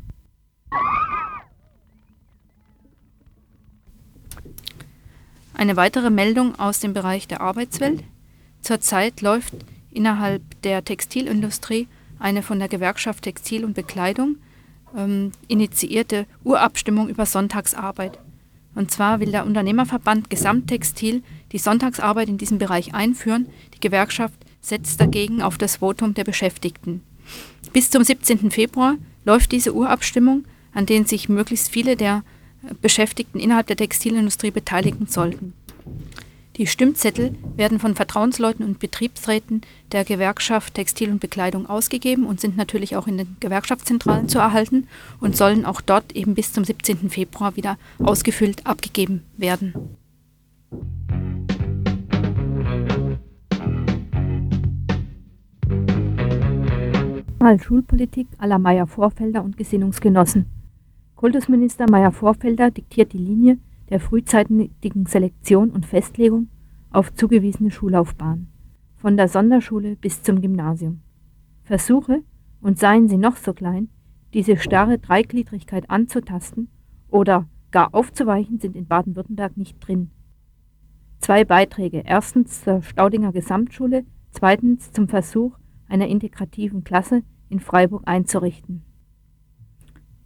Eine 5.53 5.77
weitere 5.77 6.11
Meldung 6.11 6.59
aus 6.59 6.81
dem 6.81 6.95
Bereich 6.95 7.29
der 7.29 7.41
Arbeitswelt. 7.41 8.03
Zurzeit 8.61 9.21
läuft 9.21 9.55
innerhalb 9.91 10.43
der 10.63 10.85
Textilindustrie 10.85 11.87
eine 12.25 12.43
von 12.43 12.59
der 12.59 12.69
Gewerkschaft 12.69 13.25
Textil 13.25 13.65
und 13.65 13.75
Bekleidung 13.75 14.37
ähm, 14.97 15.33
initiierte 15.47 16.27
Urabstimmung 16.43 17.09
über 17.09 17.27
Sonntagsarbeit. 17.27 18.19
Und 18.75 18.91
zwar 18.91 19.21
will 19.21 19.31
der 19.31 19.47
Unternehmerverband 19.47 20.31
Gesamttextil 20.31 21.23
die 21.53 21.59
Sonntagsarbeit 21.59 22.29
in 22.29 22.39
diesem 22.39 22.59
Bereich 22.59 22.95
einführen. 22.95 23.47
Die 23.75 23.81
Gewerkschaft 23.81 24.35
setzt 24.61 25.01
dagegen 25.01 25.43
auf 25.43 25.59
das 25.59 25.77
Votum 25.77 26.15
der 26.15 26.25
Beschäftigten. 26.25 27.03
Bis 27.73 27.91
zum 27.91 28.03
17. 28.03 28.51
Februar 28.51 28.97
läuft 29.25 29.53
diese 29.53 29.75
Urabstimmung, 29.75 30.45
an 30.73 30.87
denen 30.87 31.07
sich 31.07 31.29
möglichst 31.29 31.71
viele 31.71 31.95
der 31.97 32.25
äh, 32.63 32.75
Beschäftigten 32.81 33.39
innerhalb 33.39 33.67
der 33.67 33.77
Textilindustrie 33.77 34.51
beteiligen 34.51 35.07
sollten. 35.07 35.53
Die 36.57 36.69
Stimmzettel 36.69 37.35
werden 37.57 37.81
von 37.81 37.97
Vertrauensleuten 37.97 38.65
und 38.65 38.79
Betriebsräten 38.79 39.63
der 39.91 40.05
Gewerkschaft 40.05 40.75
Textil 40.75 41.11
und 41.11 41.19
Bekleidung 41.19 41.69
ausgegeben 41.69 42.27
und 42.27 42.41
sind 42.41 42.57
natürlich 42.57 42.95
auch 42.95 43.09
in 43.09 43.19
den 43.19 43.37
Gewerkschaftszentralen 43.41 44.29
zu 44.29 44.39
erhalten 44.39 44.87
und 45.19 45.37
sollen 45.37 45.65
auch 45.65 45.81
dort 45.81 46.15
eben 46.15 46.37
bis 46.37 46.53
zum 46.53 46.65
17. 46.65 47.11
Februar 47.11 47.57
wieder 47.57 47.77
ausgefüllt 47.99 48.65
abgegeben 48.69 49.25
werden. 49.37 49.75
Schulpolitik 57.63 58.29
aller 58.39 58.59
Meyer-Vorfelder 58.59 59.43
und 59.43 59.57
Gesinnungsgenossen. 59.57 60.47
Kultusminister 61.17 61.91
Meyer-Vorfelder 61.91 62.71
diktiert 62.71 63.13
die 63.13 63.19
Linie 63.19 63.59
der 63.91 64.01
frühzeitigen 64.01 65.07
Selektion 65.07 65.71
und 65.71 65.87
Festlegung 65.87 66.49
auf 66.91 67.13
zugewiesene 67.13 67.71
Schullaufbahn, 67.71 68.49
von 68.97 69.17
der 69.17 69.29
Sonderschule 69.29 69.97
bis 69.97 70.23
zum 70.23 70.41
Gymnasium. 70.41 71.01
Versuche, 71.65 72.23
und 72.61 72.79
seien 72.79 73.09
sie 73.09 73.19
noch 73.19 73.37
so 73.37 73.53
klein, 73.53 73.89
diese 74.33 74.57
starre 74.57 74.99
Dreigliedrigkeit 74.99 75.91
anzutasten 75.91 76.69
oder 77.09 77.47
gar 77.71 77.95
aufzuweichen, 77.95 78.59
sind 78.59 78.75
in 78.75 78.87
Baden-Württemberg 78.87 79.57
nicht 79.57 79.79
drin. 79.81 80.11
Zwei 81.19 81.45
Beiträge. 81.45 82.03
Erstens 82.05 82.65
zur 82.65 82.83
Staudinger 82.83 83.33
Gesamtschule, 83.33 84.05
zweitens 84.31 84.93
zum 84.93 85.09
Versuch 85.09 85.57
einer 85.89 86.09
integrativen 86.09 86.85
Klasse 86.85 87.23
in 87.49 87.61
Freiburg 87.61 88.03
einzurichten. 88.07 88.83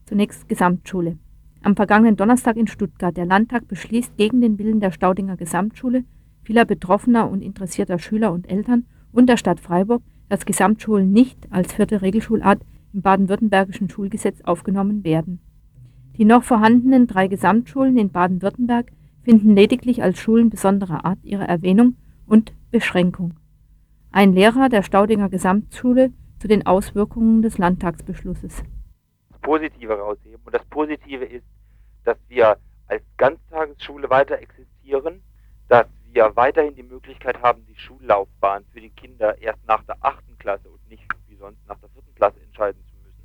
Zunächst 0.06 0.48
Gesamtschule. 0.48 1.18
Am 1.62 1.74
vergangenen 1.74 2.16
Donnerstag 2.16 2.56
in 2.56 2.66
Stuttgart. 2.66 3.16
Der 3.16 3.26
Landtag 3.26 3.66
beschließt 3.68 4.16
gegen 4.16 4.40
den 4.40 4.58
Willen 4.58 4.80
der 4.80 4.92
Staudinger 4.92 5.36
Gesamtschule, 5.36 6.04
vieler 6.42 6.64
betroffener 6.64 7.28
und 7.28 7.42
interessierter 7.42 7.98
Schüler 7.98 8.32
und 8.32 8.48
Eltern 8.48 8.86
und 9.12 9.28
der 9.28 9.36
Stadt 9.36 9.60
Freiburg, 9.60 10.02
dass 10.28 10.46
Gesamtschulen 10.46 11.12
nicht 11.12 11.50
als 11.50 11.72
vierte 11.72 12.00
Regelschulart 12.02 12.60
im 12.92 13.02
baden-württembergischen 13.02 13.90
Schulgesetz 13.90 14.40
aufgenommen 14.42 15.04
werden. 15.04 15.40
Die 16.16 16.24
noch 16.24 16.42
vorhandenen 16.42 17.06
drei 17.06 17.28
Gesamtschulen 17.28 17.96
in 17.96 18.10
Baden-Württemberg 18.10 18.92
finden 19.22 19.54
lediglich 19.54 20.02
als 20.02 20.18
Schulen 20.18 20.50
besonderer 20.50 21.04
Art 21.04 21.18
ihre 21.22 21.46
Erwähnung 21.46 21.96
und 22.26 22.52
Beschränkung. 22.70 23.34
Ein 24.10 24.32
Lehrer 24.32 24.68
der 24.68 24.82
Staudinger 24.82 25.28
Gesamtschule 25.28 26.12
zu 26.38 26.48
den 26.48 26.66
Auswirkungen 26.66 27.42
des 27.42 27.58
Landtagsbeschlusses. 27.58 28.62
Positive 29.40 29.98
rausheben. 29.98 30.40
Und 30.44 30.54
das 30.54 30.64
Positive 30.66 31.24
ist, 31.24 31.46
dass 32.04 32.18
wir 32.28 32.58
als 32.86 33.02
Ganztagesschule 33.16 34.08
weiter 34.10 34.38
existieren, 34.38 35.22
dass 35.68 35.86
wir 36.10 36.34
weiterhin 36.36 36.74
die 36.74 36.82
Möglichkeit 36.82 37.40
haben, 37.42 37.64
die 37.66 37.76
Schullaufbahn 37.76 38.64
für 38.72 38.80
die 38.80 38.90
Kinder 38.90 39.36
erst 39.38 39.64
nach 39.66 39.82
der 39.84 39.96
achten 40.00 40.38
Klasse 40.38 40.68
und 40.68 40.88
nicht 40.88 41.04
wie 41.28 41.36
sonst 41.36 41.66
nach 41.66 41.78
der 41.80 41.90
vierten 41.90 42.14
Klasse 42.14 42.40
entscheiden 42.40 42.82
zu 42.86 42.96
müssen. 42.96 43.24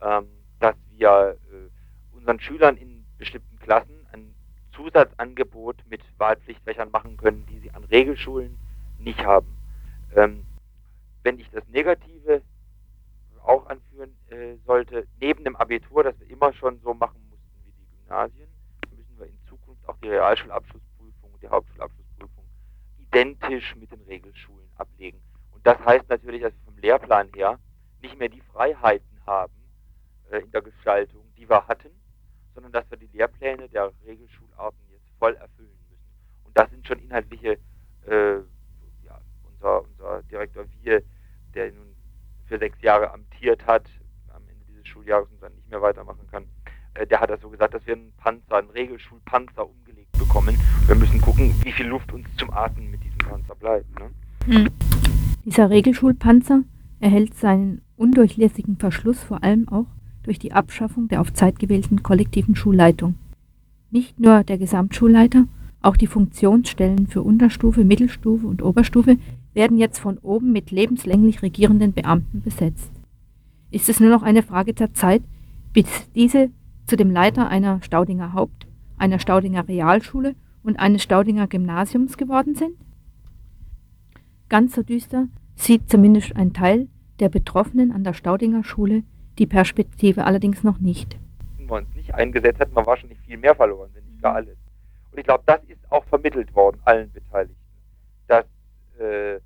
Ähm, 0.00 0.26
dass 0.58 0.74
wir 0.90 1.36
äh, 1.52 2.16
unseren 2.16 2.40
Schülern 2.40 2.76
in 2.76 3.04
bestimmten 3.18 3.58
Klassen 3.60 4.06
ein 4.12 4.34
Zusatzangebot 4.72 5.76
mit 5.88 6.02
Wahlpflichtfächern 6.18 6.90
machen 6.90 7.16
können, 7.16 7.46
die 7.46 7.60
sie 7.60 7.70
an 7.70 7.84
Regelschulen 7.84 8.58
nicht 8.98 9.24
haben. 9.24 9.56
Ähm, 10.14 10.44
wenn 11.22 11.38
ich 11.38 11.50
das 11.50 11.66
Negative 11.68 12.42
äh, 14.36 14.56
sollte, 14.66 15.06
neben 15.18 15.44
dem 15.44 15.56
Abitur, 15.56 16.04
das 16.04 16.18
wir 16.20 16.28
immer 16.28 16.52
schon 16.52 16.78
so 16.80 16.92
machen 16.92 17.26
mussten 17.30 17.64
wie 17.64 17.72
die 17.72 17.86
Gymnasien, 17.96 18.48
müssen 18.94 19.18
wir 19.18 19.26
in 19.26 19.38
Zukunft 19.48 19.88
auch 19.88 19.96
die 20.02 20.08
Realschulabschlussprüfung 20.08 21.32
und 21.32 21.42
die 21.42 21.48
Hauptschulabschlussprüfung 21.48 22.44
identisch 22.98 23.74
mit 23.76 23.90
den 23.90 24.02
Regelschulen 24.02 24.68
ablegen. 24.76 25.22
Und 25.52 25.66
das 25.66 25.78
heißt 25.78 26.08
natürlich, 26.10 26.42
dass 26.42 26.52
wir 26.52 26.64
vom 26.64 26.76
Lehrplan 26.76 27.30
her 27.34 27.58
nicht 28.02 28.18
mehr 28.18 28.28
die 28.28 28.42
Freiheiten 28.42 29.20
haben 29.26 29.54
äh, 30.30 30.40
in 30.40 30.50
der 30.50 30.60
Gestaltung, 30.60 31.24
die 31.38 31.48
wir 31.48 31.66
hatten, 31.66 31.90
sondern 32.52 32.72
dass 32.72 32.90
wir 32.90 32.98
die 32.98 33.08
Lehrpläne 33.16 33.70
der 33.70 33.90
Regelschularten 34.04 34.80
jetzt 34.90 35.08
voll 35.18 35.34
erfüllen 35.36 35.78
müssen. 35.88 36.04
Und 36.44 36.58
das 36.58 36.70
sind 36.70 36.86
schon 36.86 36.98
inhaltliche, 36.98 37.58
äh, 38.06 38.36
ja, 39.02 39.18
unser, 39.44 39.82
unser 39.82 40.22
Direktor 40.24 40.66
Wiehe, 40.72 41.02
der 41.54 41.72
nun 41.72 41.96
für 42.44 42.58
sechs 42.58 42.80
Jahre 42.82 43.10
amtiert 43.10 43.66
hat, 43.66 43.88
Schuljahres 45.06 45.28
und 45.30 45.42
dann 45.42 45.54
nicht 45.54 45.70
mehr 45.70 45.80
weitermachen 45.80 46.26
kann, 46.30 46.44
äh, 46.94 47.06
der 47.06 47.20
hat 47.20 47.30
das 47.30 47.40
so 47.40 47.48
gesagt, 47.48 47.74
dass 47.74 47.86
wir 47.86 47.94
einen 47.94 48.12
Panzer, 48.16 48.56
einen 48.56 48.70
Regelschulpanzer 48.70 49.68
umgelegt 49.68 50.12
bekommen. 50.18 50.58
Wir 50.86 50.96
müssen 50.96 51.20
gucken, 51.20 51.54
wie 51.62 51.72
viel 51.72 51.86
Luft 51.86 52.12
uns 52.12 52.26
zum 52.36 52.50
Atmen 52.50 52.90
mit 52.90 53.02
diesem 53.04 53.18
Panzer 53.18 53.54
bleibt. 53.54 53.86
Ne? 53.98 54.10
Mhm. 54.46 54.68
Dieser 55.44 55.70
Regelschulpanzer 55.70 56.62
erhält 57.00 57.34
seinen 57.34 57.82
undurchlässigen 57.96 58.76
Verschluss 58.76 59.22
vor 59.22 59.42
allem 59.42 59.68
auch 59.68 59.86
durch 60.22 60.38
die 60.38 60.52
Abschaffung 60.52 61.08
der 61.08 61.20
auf 61.20 61.32
Zeit 61.32 61.58
gewählten 61.58 62.02
kollektiven 62.02 62.56
Schulleitung. 62.56 63.14
Nicht 63.90 64.18
nur 64.18 64.42
der 64.42 64.58
Gesamtschulleiter, 64.58 65.44
auch 65.82 65.96
die 65.96 66.08
Funktionsstellen 66.08 67.06
für 67.06 67.22
Unterstufe, 67.22 67.84
Mittelstufe 67.84 68.46
und 68.46 68.60
Oberstufe 68.60 69.18
werden 69.54 69.78
jetzt 69.78 70.00
von 70.00 70.18
oben 70.18 70.52
mit 70.52 70.72
lebenslänglich 70.72 71.42
regierenden 71.42 71.92
Beamten 71.92 72.42
besetzt. 72.42 72.95
Ist 73.76 73.90
es 73.90 74.00
nur 74.00 74.08
noch 74.08 74.22
eine 74.22 74.42
Frage 74.42 74.72
der 74.72 74.94
Zeit, 74.94 75.22
bis 75.74 76.10
diese 76.12 76.48
zu 76.86 76.96
dem 76.96 77.10
Leiter 77.10 77.50
einer 77.50 77.82
Staudinger 77.82 78.32
Haupt-, 78.32 78.66
einer 78.96 79.18
Staudinger 79.18 79.68
Realschule 79.68 80.34
und 80.62 80.78
eines 80.78 81.02
Staudinger 81.02 81.46
Gymnasiums 81.46 82.16
geworden 82.16 82.54
sind? 82.54 82.74
Ganz 84.48 84.74
so 84.74 84.82
düster 84.82 85.28
sieht 85.56 85.90
zumindest 85.90 86.34
ein 86.36 86.54
Teil 86.54 86.88
der 87.20 87.28
Betroffenen 87.28 87.92
an 87.92 88.02
der 88.02 88.14
Staudinger 88.14 88.64
Schule 88.64 89.02
die 89.36 89.46
Perspektive 89.46 90.24
allerdings 90.24 90.64
noch 90.64 90.78
nicht. 90.78 91.18
Wenn 91.58 91.68
wir 91.68 91.76
uns 91.76 91.94
nicht 91.94 92.14
eingesetzt 92.14 92.60
hätten, 92.60 92.74
wir 92.74 92.86
wahrscheinlich 92.86 93.20
viel 93.26 93.36
mehr 93.36 93.54
verloren, 93.54 93.90
wenn 93.92 94.06
nicht 94.06 94.22
gar 94.22 94.36
alles. 94.36 94.56
Und 95.12 95.18
ich 95.18 95.26
glaube, 95.26 95.44
das 95.44 95.62
ist 95.64 95.92
auch 95.92 96.04
vermittelt 96.06 96.54
worden 96.54 96.80
allen 96.86 97.12
Beteiligten, 97.12 97.60
dass 98.26 98.46
äh, 98.98 99.38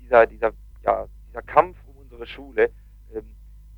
dieser, 0.00 0.28
dieser, 0.28 0.52
ja, 0.84 1.08
dieser 1.28 1.42
Kampf 1.42 1.76
um 1.88 1.96
unsere 1.96 2.24
Schule 2.24 2.70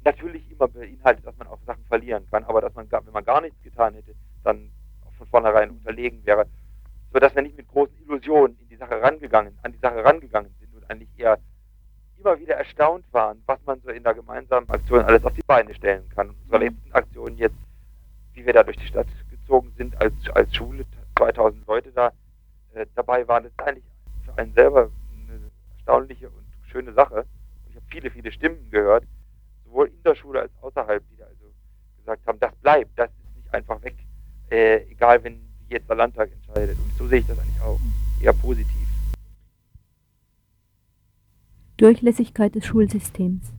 natürlich 0.05 0.51
immer 0.51 0.69
beinhaltet, 0.69 1.27
dass 1.27 1.37
man 1.37 1.49
auch 1.49 1.59
Sachen 1.67 1.85
verlieren 1.87 2.27
kann, 2.31 2.45
aber 2.45 2.61
dass 2.61 2.75
man, 2.75 2.91
wenn 2.91 3.13
man 3.13 3.25
gar 3.25 3.41
nichts 3.41 3.63
getan 3.63 3.95
hätte, 3.95 4.15
dann 4.45 4.71
auch 5.07 5.13
von 5.15 5.27
vornherein 5.29 5.71
unterlegen 5.71 6.25
wäre, 6.25 6.47
sodass 7.13 7.35
wir 7.35 7.43
nicht 7.43 7.57
mit 7.57 7.69
großen 7.69 7.95
Illusionen 8.05 8.59
in 8.61 8.69
die 8.69 8.77
Sache 8.77 9.01
rangegangen, 9.01 9.59
an 9.63 9.73
die 9.73 9.79
Sache 9.79 10.05
rangegangen 10.05 10.55
sind 10.61 10.75
und 10.75 10.91
eigentlich 10.91 11.11
eher 11.17 11.39
immer 12.19 12.39
wieder 12.39 12.55
erstaunt 12.55 13.05
waren, 13.13 13.43
was 13.47 13.59
man 13.67 13.81
so 13.81 13.91
in 13.91 14.03
der 14.03 14.15
gemeinsamen 14.15 14.69
Aktion 14.71 15.03
alles 15.03 15.25
auf 15.25 15.35
die 15.35 15.43
Beine 15.47 15.75
stellen 15.75 16.09
kann. 16.11 16.31
Und 16.31 16.37
unsere 16.45 16.59
mhm. 16.59 16.65
letzten 16.67 16.93
Aktion 16.93 17.37
jetzt, 17.37 17.57
wie 18.35 18.47
wir 18.47 18.53
da 18.53 18.63
durch 18.63 18.77
die 18.77 18.87
Stadt 18.87 19.09
gezogen 19.31 19.73
sind 19.77 20.01
als, 20.01 20.15
als 20.35 20.55
Schule, 20.55 20.85
2000 21.19 21.67
Leute 21.67 21.93
da 21.93 22.13
äh, 22.75 22.87
dabei 22.95 23.27
waren, 23.29 23.45
das 23.45 23.53
ist 23.53 23.63
eigentlich 23.63 23.85
für 24.25 24.39
einen 24.39 24.55
selber 24.55 24.91
eine 25.29 25.51
erstaunliche 25.75 26.29
und 26.31 26.47
schöne 26.71 26.93
Sache. 26.93 27.27
ich 27.69 27.77
habe 27.77 27.87
viele, 27.91 28.11
viele 28.11 28.33
Stimmen 28.33 28.71
gehört, 28.71 29.05
sowohl 29.73 29.89
in 29.89 30.03
der 30.05 30.15
Schule 30.15 30.41
als 30.43 30.53
außerhalb, 30.61 31.03
die 31.11 31.17
da 31.17 31.25
also 31.25 31.45
gesagt 31.99 32.27
haben, 32.27 32.39
das 32.41 32.55
bleibt, 32.57 32.99
das 32.99 33.11
ist 33.11 33.37
nicht 33.37 33.55
einfach 33.55 33.83
weg, 33.83 33.97
äh, 34.51 34.83
egal 34.91 35.23
wenn 35.25 35.41
jetzt 35.69 35.89
der 35.89 35.97
Landtag 35.97 36.31
entscheidet. 36.31 36.79
Und 36.79 36.93
so 36.99 37.07
sehe 37.07 37.21
ich 37.21 37.27
das 37.27 37.39
eigentlich 37.39 37.61
auch 37.63 37.81
eher 38.21 38.33
positiv. 38.35 38.67
Durchlässigkeit 41.79 42.55
des 42.55 42.67
Schulsystems. 42.67 43.53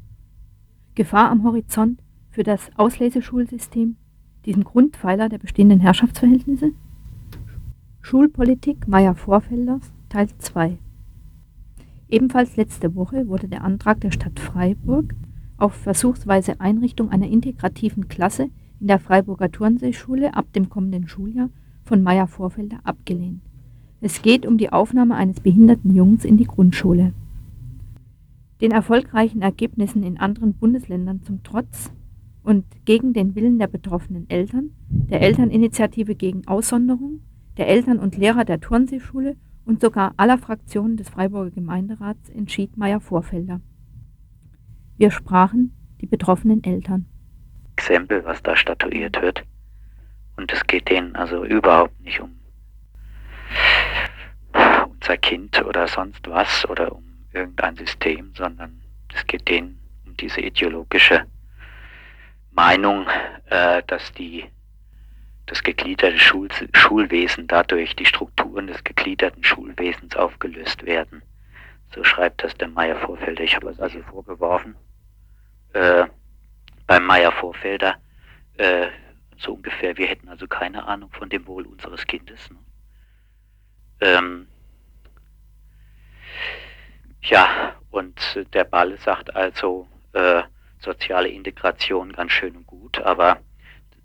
Gefahr 0.95 1.31
am 1.31 1.43
Horizont 1.43 2.01
für 2.29 2.43
das 2.43 2.69
Ausleseschulsystem, 2.77 3.97
diesen 4.45 4.63
Grundpfeiler 4.63 5.29
der 5.29 5.39
bestehenden 5.39 5.79
Herrschaftsverhältnisse? 5.79 6.71
Schulpolitik 8.01 8.87
Meyer 8.87 9.15
Vorfelders 9.15 9.91
Teil 10.09 10.27
2 10.37 10.77
Ebenfalls 12.09 12.57
letzte 12.57 12.93
Woche 12.95 13.27
wurde 13.27 13.47
der 13.47 13.63
Antrag 13.63 14.01
der 14.01 14.11
Stadt 14.11 14.39
Freiburg 14.39 15.15
auf 15.57 15.73
versuchsweise 15.73 16.59
Einrichtung 16.59 17.09
einer 17.09 17.27
integrativen 17.27 18.07
Klasse 18.07 18.49
in 18.79 18.87
der 18.87 18.99
Freiburger 18.99 19.51
Turnseeschule 19.51 20.35
ab 20.35 20.51
dem 20.53 20.69
kommenden 20.69 21.07
Schuljahr 21.07 21.49
von 21.83 22.01
Meyer 22.01 22.27
Vorfelder 22.27 22.79
abgelehnt. 22.83 23.41
Es 24.01 24.21
geht 24.21 24.45
um 24.45 24.57
die 24.57 24.71
Aufnahme 24.71 25.15
eines 25.15 25.39
behinderten 25.39 25.95
Jungs 25.95 26.25
in 26.25 26.37
die 26.37 26.47
Grundschule. 26.47 27.13
Den 28.59 28.71
erfolgreichen 28.71 29.41
Ergebnissen 29.41 30.03
in 30.03 30.19
anderen 30.19 30.53
Bundesländern 30.53 31.21
zum 31.23 31.43
Trotz 31.43 31.91
und 32.43 32.65
gegen 32.85 33.13
den 33.13 33.35
Willen 33.35 33.59
der 33.59 33.67
betroffenen 33.67 34.29
Eltern, 34.29 34.71
der 34.89 35.21
Elterninitiative 35.21 36.15
gegen 36.15 36.45
Aussonderung, 36.47 37.21
der 37.57 37.67
Eltern 37.69 37.99
und 37.99 38.17
Lehrer 38.17 38.43
der 38.45 38.59
Turnseeschule 38.59 39.37
und 39.65 39.79
sogar 39.79 40.13
aller 40.17 40.37
Fraktionen 40.37 40.97
des 40.97 41.09
Freiburger 41.09 41.51
Gemeinderats 41.51 42.29
entschied 42.29 42.75
Meyer 42.75 42.99
Vorfelder. 42.99 43.61
Wir 45.03 45.11
sprachen 45.11 45.75
die 45.99 46.05
betroffenen 46.05 46.63
Eltern. 46.63 47.05
Exempel, 47.75 48.23
was 48.23 48.41
da 48.41 48.55
statuiert 48.55 49.21
wird. 49.21 49.43
Und 50.37 50.49
es 50.53 50.65
geht 50.65 50.89
denen 50.89 51.13
also 51.17 51.43
überhaupt 51.43 51.99
nicht 51.99 52.21
um 52.21 52.39
unser 54.89 55.17
Kind 55.17 55.61
oder 55.65 55.89
sonst 55.89 56.25
was 56.29 56.65
oder 56.69 56.95
um 56.95 57.03
irgendein 57.33 57.75
System, 57.75 58.31
sondern 58.33 58.81
es 59.13 59.27
geht 59.27 59.49
denen 59.49 59.77
um 60.05 60.15
diese 60.15 60.39
ideologische 60.39 61.25
Meinung, 62.51 63.05
äh, 63.49 63.83
dass 63.85 64.13
die 64.13 64.45
das 65.47 65.61
gegliederte 65.63 66.17
Schul 66.17 66.47
Schulwesen 66.71 67.47
dadurch 67.47 67.93
die 67.97 68.05
Strukturen 68.05 68.67
des 68.67 68.81
gegliederten 68.85 69.43
Schulwesens 69.43 70.15
aufgelöst 70.15 70.85
werden. 70.85 71.23
So 71.93 72.05
schreibt 72.05 72.41
das 72.41 72.55
der 72.55 72.69
Meier 72.69 72.95
Vorfelder. 72.95 73.43
Ich 73.43 73.57
habe 73.57 73.69
es 73.69 73.81
also 73.81 74.01
vorgeworfen, 74.03 74.77
äh, 75.73 76.05
beim 76.87 77.05
Meier 77.05 77.31
Vorfelder, 77.31 77.95
äh, 78.57 78.87
so 79.37 79.53
ungefähr, 79.53 79.97
wir 79.97 80.07
hätten 80.07 80.29
also 80.29 80.47
keine 80.47 80.87
Ahnung 80.87 81.11
von 81.11 81.29
dem 81.29 81.45
Wohl 81.47 81.65
unseres 81.65 82.05
Kindes. 82.07 82.49
Ne? 82.49 82.57
Ähm, 84.01 84.47
ja, 87.21 87.75
und 87.91 88.39
der 88.53 88.63
Ball 88.63 88.97
sagt 88.99 89.35
also, 89.35 89.87
äh, 90.13 90.43
soziale 90.79 91.29
Integration 91.29 92.11
ganz 92.11 92.31
schön 92.33 92.55
und 92.55 92.67
gut, 92.67 92.99
aber 92.99 93.39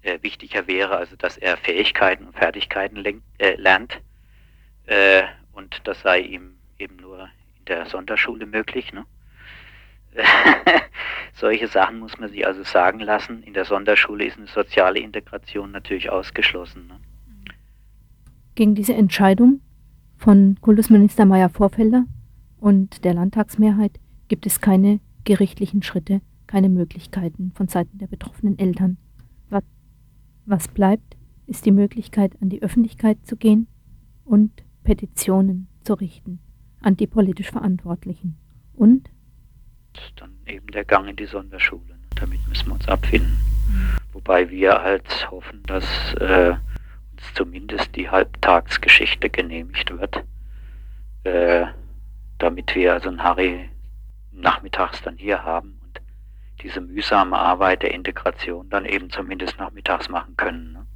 äh, 0.02 0.22
wichtiger 0.22 0.66
wäre 0.66 0.96
also, 0.96 1.16
dass 1.16 1.36
er 1.36 1.56
Fähigkeiten 1.56 2.26
und 2.26 2.36
Fertigkeiten 2.36 2.96
lenkt, 2.96 3.24
äh, 3.38 3.56
lernt 3.56 4.00
äh, 4.86 5.24
und 5.52 5.80
das 5.84 6.00
sei 6.00 6.20
ihm 6.20 6.58
eben 6.78 6.96
nur 6.96 7.28
in 7.58 7.64
der 7.66 7.86
Sonderschule 7.86 8.46
möglich. 8.46 8.92
Ne? 8.92 9.04
Solche 11.38 11.68
Sachen 11.68 12.00
muss 12.00 12.18
man 12.18 12.30
sich 12.30 12.46
also 12.46 12.62
sagen 12.64 13.00
lassen. 13.00 13.42
In 13.44 13.54
der 13.54 13.64
Sonderschule 13.64 14.26
ist 14.26 14.38
eine 14.38 14.48
soziale 14.48 14.98
Integration 14.98 15.70
natürlich 15.70 16.10
ausgeschlossen. 16.10 16.88
Ne? 16.88 16.96
Gegen 18.54 18.74
diese 18.74 18.94
Entscheidung 18.94 19.60
von 20.16 20.56
Kultusminister 20.60 21.24
Meyer 21.24 21.48
Vorfelder 21.48 22.04
und 22.58 23.04
der 23.04 23.14
Landtagsmehrheit 23.14 24.00
gibt 24.26 24.46
es 24.46 24.60
keine 24.60 25.00
gerichtlichen 25.24 25.82
Schritte, 25.82 26.20
keine 26.46 26.68
Möglichkeiten 26.68 27.52
von 27.54 27.68
Seiten 27.68 27.98
der 27.98 28.08
betroffenen 28.08 28.58
Eltern. 28.58 28.96
Was, 29.48 29.62
was 30.44 30.66
bleibt, 30.68 31.16
ist 31.46 31.66
die 31.66 31.72
Möglichkeit, 31.72 32.32
an 32.42 32.48
die 32.48 32.62
Öffentlichkeit 32.62 33.18
zu 33.24 33.36
gehen 33.36 33.68
und 34.24 34.50
Petitionen 34.82 35.68
zu 35.84 35.94
richten 35.94 36.40
an 36.80 36.96
die 36.96 37.06
politisch 37.06 37.50
Verantwortlichen 37.50 38.36
und 38.74 39.10
dann 40.16 40.37
eben 40.48 40.66
der 40.68 40.84
Gang 40.84 41.08
in 41.08 41.16
die 41.16 41.26
Sonderschule. 41.26 41.82
Ne? 41.88 41.98
Damit 42.16 42.46
müssen 42.48 42.66
wir 42.66 42.74
uns 42.74 42.88
abfinden. 42.88 43.38
Mhm. 43.68 43.96
Wobei 44.12 44.50
wir 44.50 44.82
halt 44.82 45.30
hoffen, 45.30 45.62
dass 45.64 46.14
äh, 46.14 46.54
uns 47.12 47.34
zumindest 47.34 47.94
die 47.96 48.08
Halbtagsgeschichte 48.08 49.30
genehmigt 49.30 49.96
wird, 49.98 50.24
äh, 51.24 51.66
damit 52.38 52.74
wir 52.74 52.94
also 52.94 53.08
einen 53.08 53.22
Harry 53.22 53.68
nachmittags 54.32 55.02
dann 55.02 55.16
hier 55.16 55.44
haben 55.44 55.80
und 55.84 56.00
diese 56.62 56.80
mühsame 56.80 57.38
Arbeit 57.38 57.82
der 57.82 57.92
Integration 57.92 58.68
dann 58.70 58.84
eben 58.84 59.10
zumindest 59.10 59.58
nachmittags 59.58 60.08
machen 60.08 60.36
können. 60.36 60.72
Ne? 60.72 60.86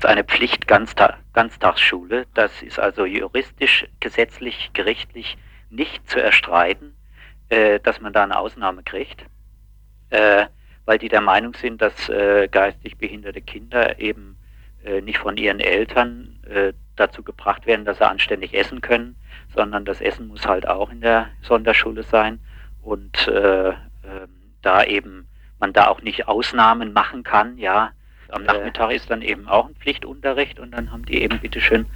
Das 0.00 0.04
ist 0.04 0.06
eine 0.06 0.24
Pflicht 0.24 0.68
Ganzta 0.68 1.18
Ganztagsschule, 1.32 2.26
das 2.34 2.62
ist 2.62 2.78
also 2.78 3.04
juristisch, 3.04 3.86
gesetzlich, 4.00 4.70
gerichtlich 4.72 5.36
nicht 5.70 6.08
zu 6.08 6.22
erstreiten 6.22 6.94
äh, 7.48 7.80
dass 7.80 8.00
man 8.00 8.12
da 8.12 8.24
eine 8.24 8.38
Ausnahme 8.38 8.82
kriegt, 8.82 9.24
äh, 10.10 10.46
weil 10.84 10.98
die 10.98 11.08
der 11.08 11.20
Meinung 11.20 11.54
sind, 11.54 11.82
dass 11.82 12.08
äh, 12.08 12.48
geistig 12.48 12.98
behinderte 12.98 13.40
Kinder 13.40 13.98
eben 13.98 14.38
äh, 14.84 15.00
nicht 15.00 15.18
von 15.18 15.36
ihren 15.36 15.60
Eltern 15.60 16.38
äh, 16.48 16.72
dazu 16.96 17.22
gebracht 17.22 17.66
werden, 17.66 17.84
dass 17.84 17.98
sie 17.98 18.08
anständig 18.08 18.54
essen 18.54 18.80
können, 18.80 19.16
sondern 19.54 19.84
das 19.84 20.00
Essen 20.00 20.28
muss 20.28 20.46
halt 20.46 20.66
auch 20.66 20.90
in 20.90 21.00
der 21.00 21.28
Sonderschule 21.42 22.02
sein 22.02 22.40
und 22.82 23.28
äh, 23.28 23.68
ähm, 23.68 23.76
da 24.62 24.84
eben 24.84 25.28
man 25.60 25.72
da 25.72 25.88
auch 25.88 26.02
nicht 26.02 26.28
Ausnahmen 26.28 26.92
machen 26.92 27.22
kann, 27.22 27.58
ja. 27.58 27.90
Am 28.28 28.44
Nachmittag 28.44 28.90
ist 28.92 29.10
dann 29.10 29.22
eben 29.22 29.48
auch 29.48 29.68
ein 29.68 29.74
Pflichtunterricht 29.76 30.60
und 30.60 30.72
dann 30.72 30.92
haben 30.92 31.06
die 31.06 31.22
eben 31.22 31.38
bitteschön 31.40 31.86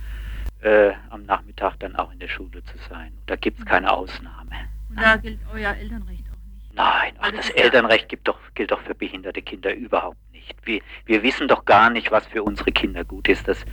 äh, 0.62 0.92
am 1.10 1.24
Nachmittag 1.24 1.76
dann 1.78 1.94
auch 1.96 2.10
in 2.10 2.18
der 2.18 2.28
Schule 2.28 2.64
zu 2.64 2.78
sein. 2.88 3.12
Da 3.26 3.36
gibt 3.36 3.58
es 3.58 3.66
keine 3.66 3.92
Ausnahme. 3.92 4.50
Und 4.96 5.02
da 5.02 5.16
gilt 5.16 5.40
euer 5.52 5.74
Elternrecht 5.74 6.24
auch 6.30 6.46
nicht. 6.46 6.74
Nein, 6.74 7.12
ach, 7.18 7.30
das, 7.32 7.46
das 7.48 7.50
Elternrecht 7.50 8.08
gibt 8.08 8.28
doch, 8.28 8.38
gilt 8.54 8.70
doch 8.70 8.80
für 8.80 8.94
behinderte 8.94 9.42
Kinder 9.42 9.74
überhaupt 9.74 10.18
nicht. 10.32 10.54
Wir, 10.64 10.80
wir 11.06 11.22
wissen 11.22 11.48
doch 11.48 11.64
gar 11.64 11.90
nicht, 11.90 12.10
was 12.10 12.26
für 12.26 12.42
unsere 12.42 12.72
Kinder 12.72 13.04
gut 13.04 13.28
ist. 13.28 13.48
Das 13.48 13.64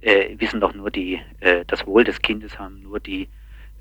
äh, 0.00 0.38
wissen 0.38 0.60
doch 0.60 0.74
nur 0.74 0.90
die, 0.90 1.20
äh, 1.40 1.64
das 1.66 1.86
Wohl 1.86 2.04
des 2.04 2.22
Kindes 2.22 2.58
haben 2.58 2.82
nur 2.82 3.00
die 3.00 3.28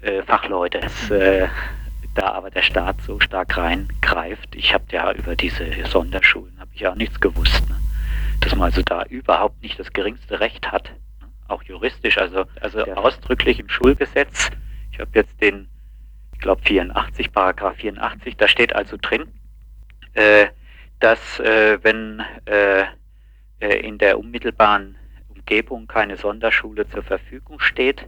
äh, 0.01 0.23
Fachleute. 0.23 0.79
Das, 0.79 1.11
äh, 1.11 1.47
da 2.15 2.31
aber 2.31 2.49
der 2.49 2.63
Staat 2.63 2.99
so 3.01 3.19
stark 3.19 3.57
reingreift, 3.57 4.55
ich 4.55 4.73
habe 4.73 4.85
ja 4.91 5.11
über 5.11 5.35
diese 5.35 5.85
Sonderschulen 5.85 6.59
habe 6.59 6.71
ich 6.73 6.81
ja 6.81 6.91
auch 6.91 6.95
nichts 6.95 7.19
gewusst, 7.19 7.69
ne? 7.69 7.75
dass 8.41 8.55
man 8.55 8.65
also 8.65 8.81
da 8.81 9.03
überhaupt 9.03 9.61
nicht 9.61 9.79
das 9.79 9.93
geringste 9.93 10.39
Recht 10.39 10.71
hat, 10.71 10.91
ne? 11.21 11.27
auch 11.47 11.61
juristisch, 11.61 12.17
also 12.17 12.45
also 12.59 12.83
ausdrücklich 12.85 13.59
im 13.59 13.69
Schulgesetz. 13.69 14.49
Ich 14.91 14.99
habe 14.99 15.11
jetzt 15.13 15.39
den 15.41 15.69
ich 16.37 16.41
glaube 16.41 16.61
84, 16.65 17.31
Paragraph 17.31 17.77
84, 17.77 18.37
da 18.37 18.47
steht 18.47 18.75
also 18.75 18.95
drin, 19.01 19.27
äh, 20.13 20.47
dass 20.99 21.39
äh, 21.39 21.79
wenn 21.81 22.23
äh, 22.45 22.83
äh, 23.59 23.79
in 23.79 23.97
der 23.97 24.19
unmittelbaren 24.19 24.95
Umgebung 25.29 25.87
keine 25.87 26.15
Sonderschule 26.15 26.87
zur 26.89 27.01
Verfügung 27.01 27.59
steht, 27.59 28.05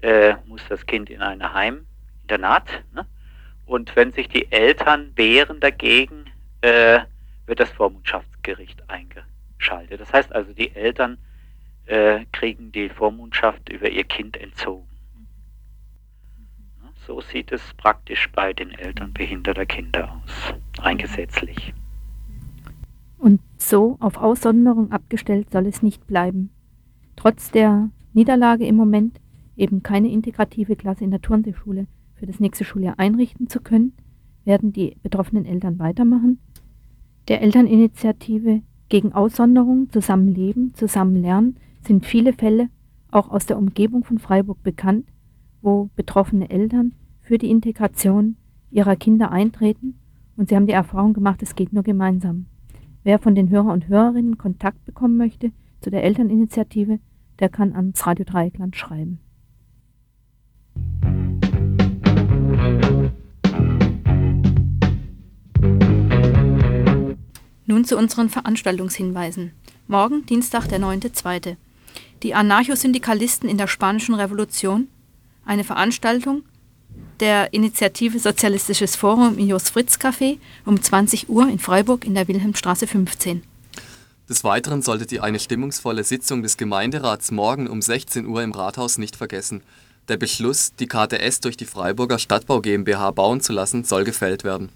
äh, 0.00 0.36
muss 0.46 0.62
das 0.68 0.86
Kind 0.86 1.10
in 1.10 1.22
eine 1.22 1.54
Heiminternat. 1.54 2.84
Ne? 2.94 3.04
Und 3.64 3.96
wenn 3.96 4.12
sich 4.12 4.28
die 4.28 4.50
Eltern 4.52 5.10
wehren 5.16 5.58
dagegen, 5.58 6.26
äh, 6.60 7.00
wird 7.46 7.58
das 7.58 7.70
Vormundschaftsgericht 7.72 8.80
eingeschaltet. 8.88 10.00
Das 10.00 10.12
heißt 10.12 10.32
also, 10.32 10.52
die 10.52 10.74
Eltern 10.74 11.18
kriegen 12.32 12.72
die 12.72 12.88
Vormundschaft 12.88 13.68
über 13.68 13.88
ihr 13.88 14.02
Kind 14.02 14.36
entzogen. 14.36 14.88
So 17.06 17.20
sieht 17.20 17.52
es 17.52 17.62
praktisch 17.76 18.28
bei 18.34 18.52
den 18.52 18.70
Eltern 18.72 19.12
behinderter 19.12 19.64
Kinder 19.64 20.10
aus, 20.10 20.54
rein 20.80 20.98
gesetzlich. 20.98 21.72
Und 23.16 23.40
so 23.58 23.96
auf 24.00 24.16
Aussonderung 24.16 24.90
abgestellt 24.90 25.50
soll 25.52 25.66
es 25.66 25.82
nicht 25.82 26.08
bleiben. 26.08 26.50
Trotz 27.14 27.52
der 27.52 27.90
Niederlage 28.12 28.66
im 28.66 28.74
Moment, 28.74 29.20
eben 29.56 29.84
keine 29.84 30.10
integrative 30.10 30.74
Klasse 30.74 31.04
in 31.04 31.12
der 31.12 31.22
Turnseeschule 31.22 31.86
für 32.16 32.26
das 32.26 32.40
nächste 32.40 32.64
Schuljahr 32.64 32.98
einrichten 32.98 33.48
zu 33.48 33.60
können, 33.60 33.92
werden 34.44 34.72
die 34.72 34.96
betroffenen 35.02 35.46
Eltern 35.46 35.78
weitermachen. 35.78 36.40
Der 37.28 37.40
Elterninitiative 37.40 38.62
gegen 38.88 39.12
Aussonderung, 39.12 39.90
Zusammenleben, 39.90 40.74
Zusammenlernen 40.74 41.56
sind 41.82 42.04
viele 42.04 42.32
Fälle 42.32 42.68
auch 43.12 43.30
aus 43.30 43.46
der 43.46 43.58
Umgebung 43.58 44.02
von 44.02 44.18
Freiburg 44.18 44.62
bekannt, 44.64 45.06
wo 45.66 45.90
betroffene 45.96 46.48
Eltern 46.48 46.94
für 47.20 47.38
die 47.38 47.50
Integration 47.50 48.36
ihrer 48.70 48.94
Kinder 48.94 49.32
eintreten 49.32 49.98
und 50.36 50.48
sie 50.48 50.54
haben 50.54 50.68
die 50.68 50.72
Erfahrung 50.72 51.12
gemacht, 51.12 51.42
es 51.42 51.56
geht 51.56 51.72
nur 51.72 51.82
gemeinsam. 51.82 52.46
Wer 53.02 53.18
von 53.18 53.34
den 53.34 53.50
Hörer 53.50 53.72
und 53.72 53.88
Hörerinnen 53.88 54.38
Kontakt 54.38 54.84
bekommen 54.84 55.16
möchte 55.16 55.50
zu 55.80 55.90
der 55.90 56.04
Elterninitiative, 56.04 57.00
der 57.40 57.48
kann 57.48 57.74
ans 57.74 58.06
Radio 58.06 58.24
Dreieckland 58.24 58.76
schreiben. 58.76 59.18
Nun 67.66 67.84
zu 67.84 67.98
unseren 67.98 68.28
Veranstaltungshinweisen. 68.28 69.50
Morgen, 69.88 70.24
Dienstag, 70.26 70.68
der 70.68 70.78
9.2. 70.78 71.56
Die 72.22 72.34
Anarchosyndikalisten 72.34 73.48
in 73.48 73.58
der 73.58 73.66
Spanischen 73.66 74.14
Revolution 74.14 74.86
eine 75.46 75.64
Veranstaltung 75.64 76.42
der 77.20 77.54
Initiative 77.54 78.18
Sozialistisches 78.18 78.96
Forum 78.96 79.38
im 79.38 79.48
Jos 79.48 79.70
Fritz 79.70 79.96
Café 79.96 80.38
um 80.66 80.80
20 80.80 81.28
Uhr 81.28 81.48
in 81.48 81.58
Freiburg 81.58 82.04
in 82.04 82.14
der 82.14 82.28
Wilhelmstraße 82.28 82.86
15. 82.86 83.42
Des 84.28 84.44
Weiteren 84.44 84.82
solltet 84.82 85.12
ihr 85.12 85.22
eine 85.22 85.38
stimmungsvolle 85.38 86.04
Sitzung 86.04 86.42
des 86.42 86.56
Gemeinderats 86.56 87.30
morgen 87.30 87.68
um 87.68 87.80
16 87.80 88.26
Uhr 88.26 88.42
im 88.42 88.52
Rathaus 88.52 88.98
nicht 88.98 89.16
vergessen. 89.16 89.62
Der 90.08 90.16
Beschluss, 90.16 90.74
die 90.74 90.86
KTS 90.86 91.40
durch 91.40 91.56
die 91.56 91.64
Freiburger 91.64 92.18
Stadtbau 92.18 92.60
GmbH 92.60 93.12
bauen 93.12 93.40
zu 93.40 93.52
lassen, 93.52 93.84
soll 93.84 94.04
gefällt 94.04 94.44
werden. 94.44 94.68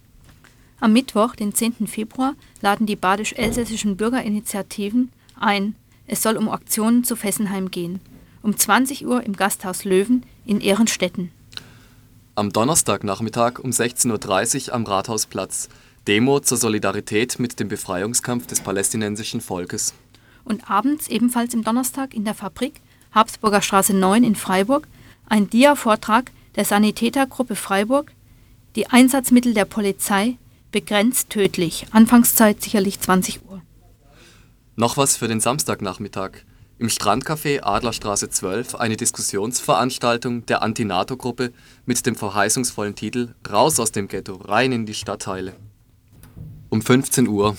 Am 0.79 0.93
Mittwoch, 0.93 1.35
den 1.35 1.55
10. 1.55 1.87
Februar, 1.89 2.35
laden 2.63 2.87
die 2.87 2.97
badisch-elsässischen 2.97 3.97
Bürgerinitiativen 3.97 5.13
ein. 5.39 5.75
Es 6.07 6.23
soll 6.23 6.37
um 6.37 6.49
Aktionen 6.49 7.05
zu 7.05 7.17
Fessenheim 7.17 7.71
gehen 7.71 8.01
um 8.43 8.57
20 8.57 9.07
Uhr 9.07 9.23
im 9.23 9.37
Gasthaus 9.37 9.85
Löwen 9.85 10.25
in 10.45 10.61
Ehrenstetten. 10.61 11.31
Am 12.35 12.53
Donnerstagnachmittag 12.53 13.59
um 13.59 13.71
16.30 13.71 14.69
Uhr 14.69 14.75
am 14.75 14.85
Rathausplatz. 14.85 15.69
Demo 16.07 16.41
zur 16.41 16.57
Solidarität 16.57 17.39
mit 17.39 17.61
dem 17.61 17.69
Befreiungskampf 17.69 18.47
des 18.47 18.61
palästinensischen 18.61 19.41
Volkes. 19.41 19.93
Und 20.45 20.71
abends 20.71 21.09
ebenfalls 21.09 21.53
im 21.53 21.63
Donnerstag 21.63 22.15
in 22.15 22.25
der 22.25 22.35
Fabrik 22.35 22.81
Habsburger 23.13 23.61
Straße 23.61 23.95
9 23.95 24.25
in 24.25 24.35
Freiburg 24.35 24.87
ein 25.27 25.51
Dia-Vortrag 25.51 26.31
der 26.57 26.65
Sanitätergruppe 26.65 27.57
Freiburg, 27.57 28.13
die 28.77 28.89
Einsatzmittel 28.89 29.55
der 29.55 29.65
Polizei 29.65 30.37
begrenzt 30.73 31.31
tödlich. 31.31 31.87
Anfangszeit 31.93 32.63
sicherlich 32.63 33.01
20 33.01 33.41
Uhr. 33.49 33.63
Noch 34.77 34.97
was 34.97 35.17
für 35.17 35.29
den 35.29 35.41
Samstagnachmittag. 35.41 36.45
Im 36.81 36.89
Strandcafé 36.89 37.61
Adlerstraße 37.63 38.31
12 38.31 38.75
eine 38.77 38.97
Diskussionsveranstaltung 38.97 40.47
der 40.47 40.63
Anti-NATO-Gruppe 40.63 41.53
mit 41.85 42.07
dem 42.07 42.17
verheißungsvollen 42.17 42.95
Titel 42.95 43.35
Raus 43.53 43.79
aus 43.79 43.93
dem 43.93 44.09
Ghetto, 44.09 44.37
rein 44.37 44.73
in 44.73 44.87
die 44.87 44.95
Stadtteile. 44.95 45.53
Um 46.71 46.81
15 46.81 47.29
Uhr. 47.29 47.55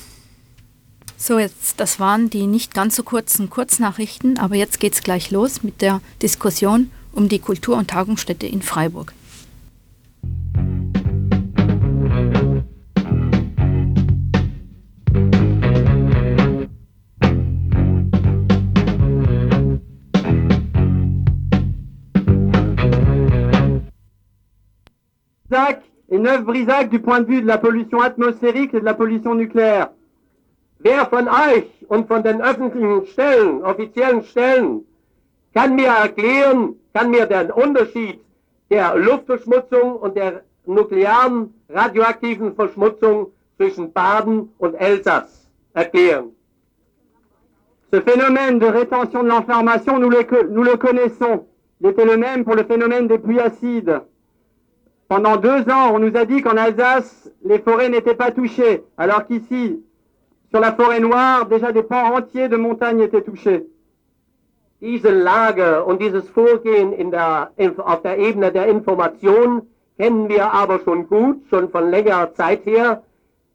So, 1.18 1.38
jetzt, 1.38 1.80
das 1.80 2.00
waren 2.00 2.32
die 2.32 2.48
nicht 2.48 2.74
ganz 2.74 2.96
so 2.96 3.04
kurzen 3.04 3.52
Kurznachrichten, 3.52 4.40
aber 4.40 4.56
jetzt 4.56 4.80
geht's 4.80 5.04
gleich 5.04 5.30
los 5.30 5.62
mit 5.62 5.84
der 5.84 6.02
Diskussion 6.24 6.90
um 7.12 7.30
die 7.30 7.38
Kultur- 7.38 7.78
und 7.78 7.92
Tagungsstätte 7.92 8.48
in 8.48 8.64
Freiburg. 8.64 9.14
Et 26.22 26.24
Neuf-Brisac 26.24 26.90
du 26.90 27.00
point 27.00 27.22
de 27.22 27.26
vue 27.26 27.42
de 27.42 27.48
la 27.48 27.58
pollution 27.58 28.00
atmosphérique 28.02 28.74
et 28.74 28.80
de 28.80 28.86
la 28.86 28.94
pollution 28.94 29.34
nucléaire. 29.36 29.90
Wer 30.80 31.06
von 31.06 31.28
euch 31.28 31.66
und 31.90 32.08
von 32.08 32.24
den 32.24 32.42
öffentlichen 32.42 33.06
Stellen, 33.08 33.64
offiziellen 33.64 34.24
Stellen, 34.24 34.82
kann 35.54 35.76
mir 35.76 35.88
erklären, 35.88 36.76
kann 36.94 37.12
mir 37.12 37.26
den 37.26 37.52
Unterschied 37.52 38.20
der 38.70 38.96
Luftverschmutzung 38.96 39.98
und 39.98 40.16
der 40.16 40.44
nuklearen 40.66 41.54
radioaktiven 41.70 42.56
Verschmutzung 42.56 43.28
zwischen 43.58 43.92
Baden 43.92 44.50
und 44.58 44.76
Elsass 44.76 45.50
erklären? 45.74 46.32
Ce 47.94 48.00
phénomène 48.00 48.58
de 48.60 48.68
rétention 48.68 49.22
de 49.22 49.28
l'information, 49.28 50.00
nous, 50.00 50.10
nous, 50.10 50.64
le 50.64 50.78
connaissons. 50.78 51.46
Il 51.82 51.88
était 51.88 52.06
le 52.06 52.16
même 52.16 52.46
pour 52.46 52.56
le 52.56 52.64
phénomène 52.64 53.08
des 53.08 53.20
pluies 53.20 53.42
acides. 53.42 54.02
Pendant 55.12 55.36
deux 55.36 55.70
ans, 55.70 55.92
on 55.94 56.00
nous 56.00 56.16
a 56.16 56.24
dit 56.24 56.42
qu'en 56.42 56.56
Alsace, 56.56 57.30
les 57.44 57.60
forêts 57.60 57.90
n'étaient 57.90 58.16
pas 58.16 58.32
touchées, 58.32 58.82
alors 58.96 59.28
qu'ici, 59.28 59.84
sur 60.50 60.62
la 60.62 60.72
forêt 60.72 61.02
noire, 61.02 61.48
déjà 61.48 61.74
des 61.74 61.84
pans 61.84 62.14
entiers 62.14 62.48
de 62.48 62.56
montagnes 62.56 63.02
étaient 63.02 63.22
touchés. 63.22 63.68
Diese 64.80 65.10
Lage 65.10 65.84
und 65.86 66.00
dieses 66.00 66.30
Vorgehen 66.30 66.94
in 66.94 67.12
der, 67.12 67.52
auf 67.86 68.02
der 68.04 68.20
Ebene 68.20 68.54
der 68.54 68.68
Information 68.68 69.64
kennen 69.98 70.30
wir 70.30 70.50
aber 70.54 70.80
schon 70.80 71.10
gut, 71.10 71.42
schon 71.50 71.68
von 71.68 71.92
längerer 71.92 72.34
Zeit 72.34 72.66
her. 72.66 73.04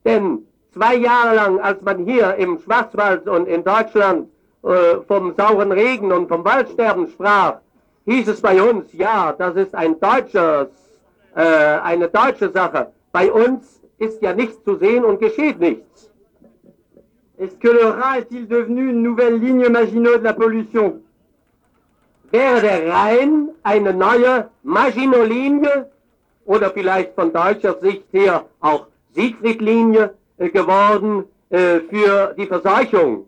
Denn 0.04 0.40
zwei 0.74 0.96
Jahre 0.96 1.36
lang, 1.36 1.58
als 1.60 1.80
man 1.80 2.04
hier 2.04 2.34
im 2.34 2.58
Schwarzwald 2.58 3.26
und 3.26 3.48
in 3.48 3.64
Deutschland 3.64 4.28
äh, 4.62 4.96
vom 5.08 5.32
sauren 5.34 5.72
Regen 5.72 6.12
und 6.12 6.28
vom 6.28 6.44
Waldsterben 6.44 7.08
sprach, 7.08 7.60
hieß 8.04 8.28
es 8.28 8.42
bei 8.42 8.60
uns, 8.60 8.92
ja, 8.92 9.32
das 9.32 9.56
ist 9.56 9.74
ein 9.74 9.98
deutsches 9.98 10.85
äh, 11.36 11.40
eine 11.40 12.08
deutsche 12.08 12.50
Sache. 12.50 12.92
Bei 13.12 13.30
uns 13.30 13.80
ist 13.98 14.20
ja 14.22 14.32
nichts 14.32 14.62
zu 14.64 14.76
sehen 14.76 15.04
und 15.04 15.20
geschieht 15.20 15.60
nichts. 15.60 16.10
Est-ce 17.38 17.58
que 17.58 17.68
le 17.68 17.92
Rhin 17.92 18.14
est-il 18.18 18.48
devenu 18.48 18.88
une 18.88 19.02
nouvelle 19.02 19.36
ligne 19.36 19.68
Maginot 19.68 20.18
de 20.18 20.24
la 20.24 20.32
pollution? 20.32 21.02
Wäre 22.30 22.60
der 22.62 22.88
Rhein 22.88 23.50
eine 23.62 23.92
neue 23.92 24.48
Maginot-Linie 24.62 25.90
oder 26.46 26.70
vielleicht 26.70 27.14
von 27.14 27.32
deutscher 27.32 27.78
Sicht 27.80 28.04
her 28.12 28.46
auch 28.60 28.86
Siegfried-Linie 29.14 30.14
äh, 30.38 30.48
geworden 30.48 31.24
äh, 31.50 31.80
für 31.90 32.34
die 32.38 32.46
Verseuchung? 32.46 33.26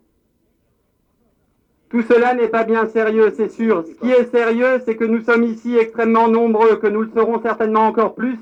Tout 1.90 2.02
cela 2.02 2.34
n'est 2.34 2.48
pas 2.48 2.64
bien 2.64 2.86
sérieux, 2.86 3.32
c'est 3.34 3.50
sûr. 3.50 3.82
Ce 3.86 3.92
qui 3.92 4.10
est 4.12 4.30
sérieux, 4.30 4.80
c'est 4.84 4.96
que 4.96 5.04
nous 5.04 5.22
sommes 5.22 5.44
ici 5.44 5.76
extrêmement 5.76 6.28
nombreux, 6.28 6.76
que 6.76 6.86
nous 6.86 7.00
le 7.00 7.10
serons 7.14 7.40
certainement 7.40 7.86
encore 7.86 8.14
plus 8.14 8.36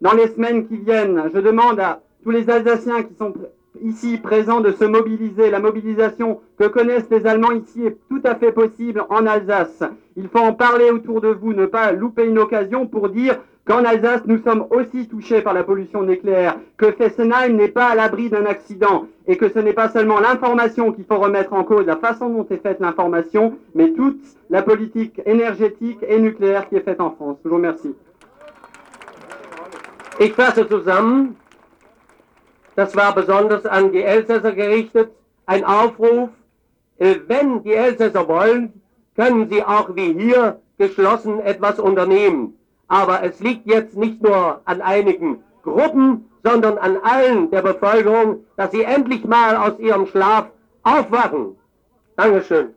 dans 0.00 0.14
les 0.14 0.28
semaines 0.28 0.66
qui 0.66 0.78
viennent. 0.78 1.24
Je 1.34 1.38
demande 1.38 1.80
à 1.80 2.00
tous 2.24 2.30
les 2.30 2.48
Alsaciens 2.48 3.02
qui 3.02 3.14
sont 3.14 3.34
ici 3.82 4.16
présents 4.16 4.60
de 4.60 4.72
se 4.72 4.84
mobiliser. 4.84 5.50
La 5.50 5.60
mobilisation 5.60 6.40
que 6.58 6.64
connaissent 6.64 7.10
les 7.10 7.26
Allemands 7.26 7.52
ici 7.52 7.84
est 7.84 7.98
tout 8.08 8.22
à 8.24 8.34
fait 8.34 8.52
possible 8.52 9.04
en 9.10 9.26
Alsace. 9.26 9.82
Il 10.16 10.28
faut 10.28 10.38
en 10.38 10.54
parler 10.54 10.90
autour 10.90 11.20
de 11.20 11.28
vous, 11.28 11.52
ne 11.52 11.66
pas 11.66 11.92
louper 11.92 12.24
une 12.24 12.38
occasion 12.38 12.86
pour 12.86 13.10
dire 13.10 13.38
qu'en 13.68 13.84
Alsace, 13.84 14.22
nous 14.24 14.42
sommes 14.42 14.66
aussi 14.70 15.06
touchés 15.08 15.42
par 15.42 15.52
la 15.52 15.62
pollution 15.62 16.02
nucléaire, 16.02 16.56
que 16.78 16.90
Fessenheim 16.92 17.54
n'est 17.54 17.68
pas 17.68 17.88
à 17.88 17.94
l'abri 17.94 18.30
d'un 18.30 18.46
accident, 18.46 19.06
et 19.26 19.36
que 19.36 19.50
ce 19.50 19.58
n'est 19.58 19.74
pas 19.74 19.90
seulement 19.90 20.20
l'information 20.20 20.90
qu'il 20.90 21.04
faut 21.04 21.18
remettre 21.18 21.52
en 21.52 21.64
cause, 21.64 21.84
la 21.84 21.96
façon 21.96 22.30
dont 22.30 22.46
est 22.48 22.62
faite 22.62 22.80
l'information, 22.80 23.58
mais 23.74 23.92
toute 23.92 24.20
la 24.48 24.62
politique 24.62 25.20
énergétique 25.26 25.98
et 26.08 26.18
nucléaire 26.18 26.66
qui 26.68 26.76
est 26.76 26.80
faite 26.80 27.00
en 27.00 27.10
France. 27.10 27.36
Je 27.44 27.48
vous 27.50 27.56
remercie. 27.56 27.94
Ich 30.18 30.32
fasse 30.32 30.66
zusammen, 30.66 31.36
das 32.74 32.96
war 32.96 33.14
besonders 33.14 33.64
an 33.66 33.92
die 33.92 34.02
Elsässer 34.02 34.52
gerichtet, 34.52 35.10
ein 35.46 35.64
Aufruf, 35.64 36.30
äh, 36.98 37.16
wenn 37.28 37.62
die 37.62 37.74
Elsässer 37.74 38.26
wollen, 38.26 38.72
können 39.14 39.48
sie 39.48 39.62
auch 39.62 39.94
wie 39.94 40.14
hier 40.14 40.58
geschlossen 40.78 41.38
etwas 41.40 41.78
unternehmen. 41.78 42.57
Aber 42.88 43.22
es 43.22 43.40
liegt 43.40 43.66
jetzt 43.66 43.96
nicht 43.96 44.22
nur 44.22 44.60
an 44.64 44.80
einigen 44.80 45.42
Gruppen, 45.62 46.24
sondern 46.42 46.78
an 46.78 46.96
allen 47.02 47.50
der 47.50 47.62
Bevölkerung, 47.62 48.44
dass 48.56 48.70
sie 48.70 48.82
endlich 48.82 49.24
mal 49.24 49.56
aus 49.56 49.78
ihrem 49.78 50.06
Schlaf 50.06 50.46
aufwachen. 50.82 51.56
Dankeschön. 52.16 52.70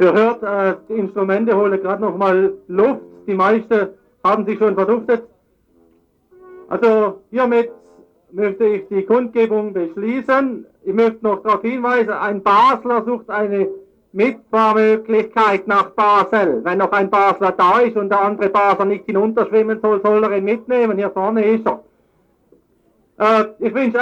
Ihr 0.00 0.12
hört, 0.12 0.42
äh, 0.44 0.76
die 0.88 0.94
Instrumente 0.94 1.56
holen 1.56 1.80
gerade 1.82 2.02
nochmal 2.02 2.52
Luft. 2.68 3.00
Die 3.26 3.34
meisten 3.34 3.88
haben 4.22 4.46
sich 4.46 4.58
schon 4.58 4.74
verduftet. 4.74 5.24
Also 6.68 7.22
hiermit 7.30 7.70
möchte 8.30 8.64
ich 8.64 8.88
die 8.88 9.02
Kundgebung 9.04 9.72
beschließen. 9.72 10.66
Ich 10.88 10.94
möchte 10.94 11.22
noch 11.22 11.42
darauf 11.42 11.60
hinweisen, 11.60 12.14
ein 12.14 12.42
Basler 12.42 13.04
sucht 13.04 13.28
eine 13.28 13.68
Mitfahrmöglichkeit 14.12 15.68
nach 15.68 15.90
Basel. 15.90 16.64
Wenn 16.64 16.78
noch 16.78 16.92
ein 16.92 17.10
Basler 17.10 17.52
da 17.52 17.80
ist 17.80 17.94
und 17.94 18.08
der 18.08 18.22
andere 18.22 18.48
Basler 18.48 18.86
nicht 18.86 19.04
hinunterschwimmen 19.04 19.80
soll, 19.82 20.00
soll 20.02 20.24
er 20.24 20.38
ihn 20.38 20.44
mitnehmen. 20.44 20.96
Hier 20.96 21.10
vorne 21.10 21.44
ist 21.44 21.66
er. 21.66 21.84
Äh, 23.18 23.44
ich 23.58 23.74
wünsche 23.74 23.98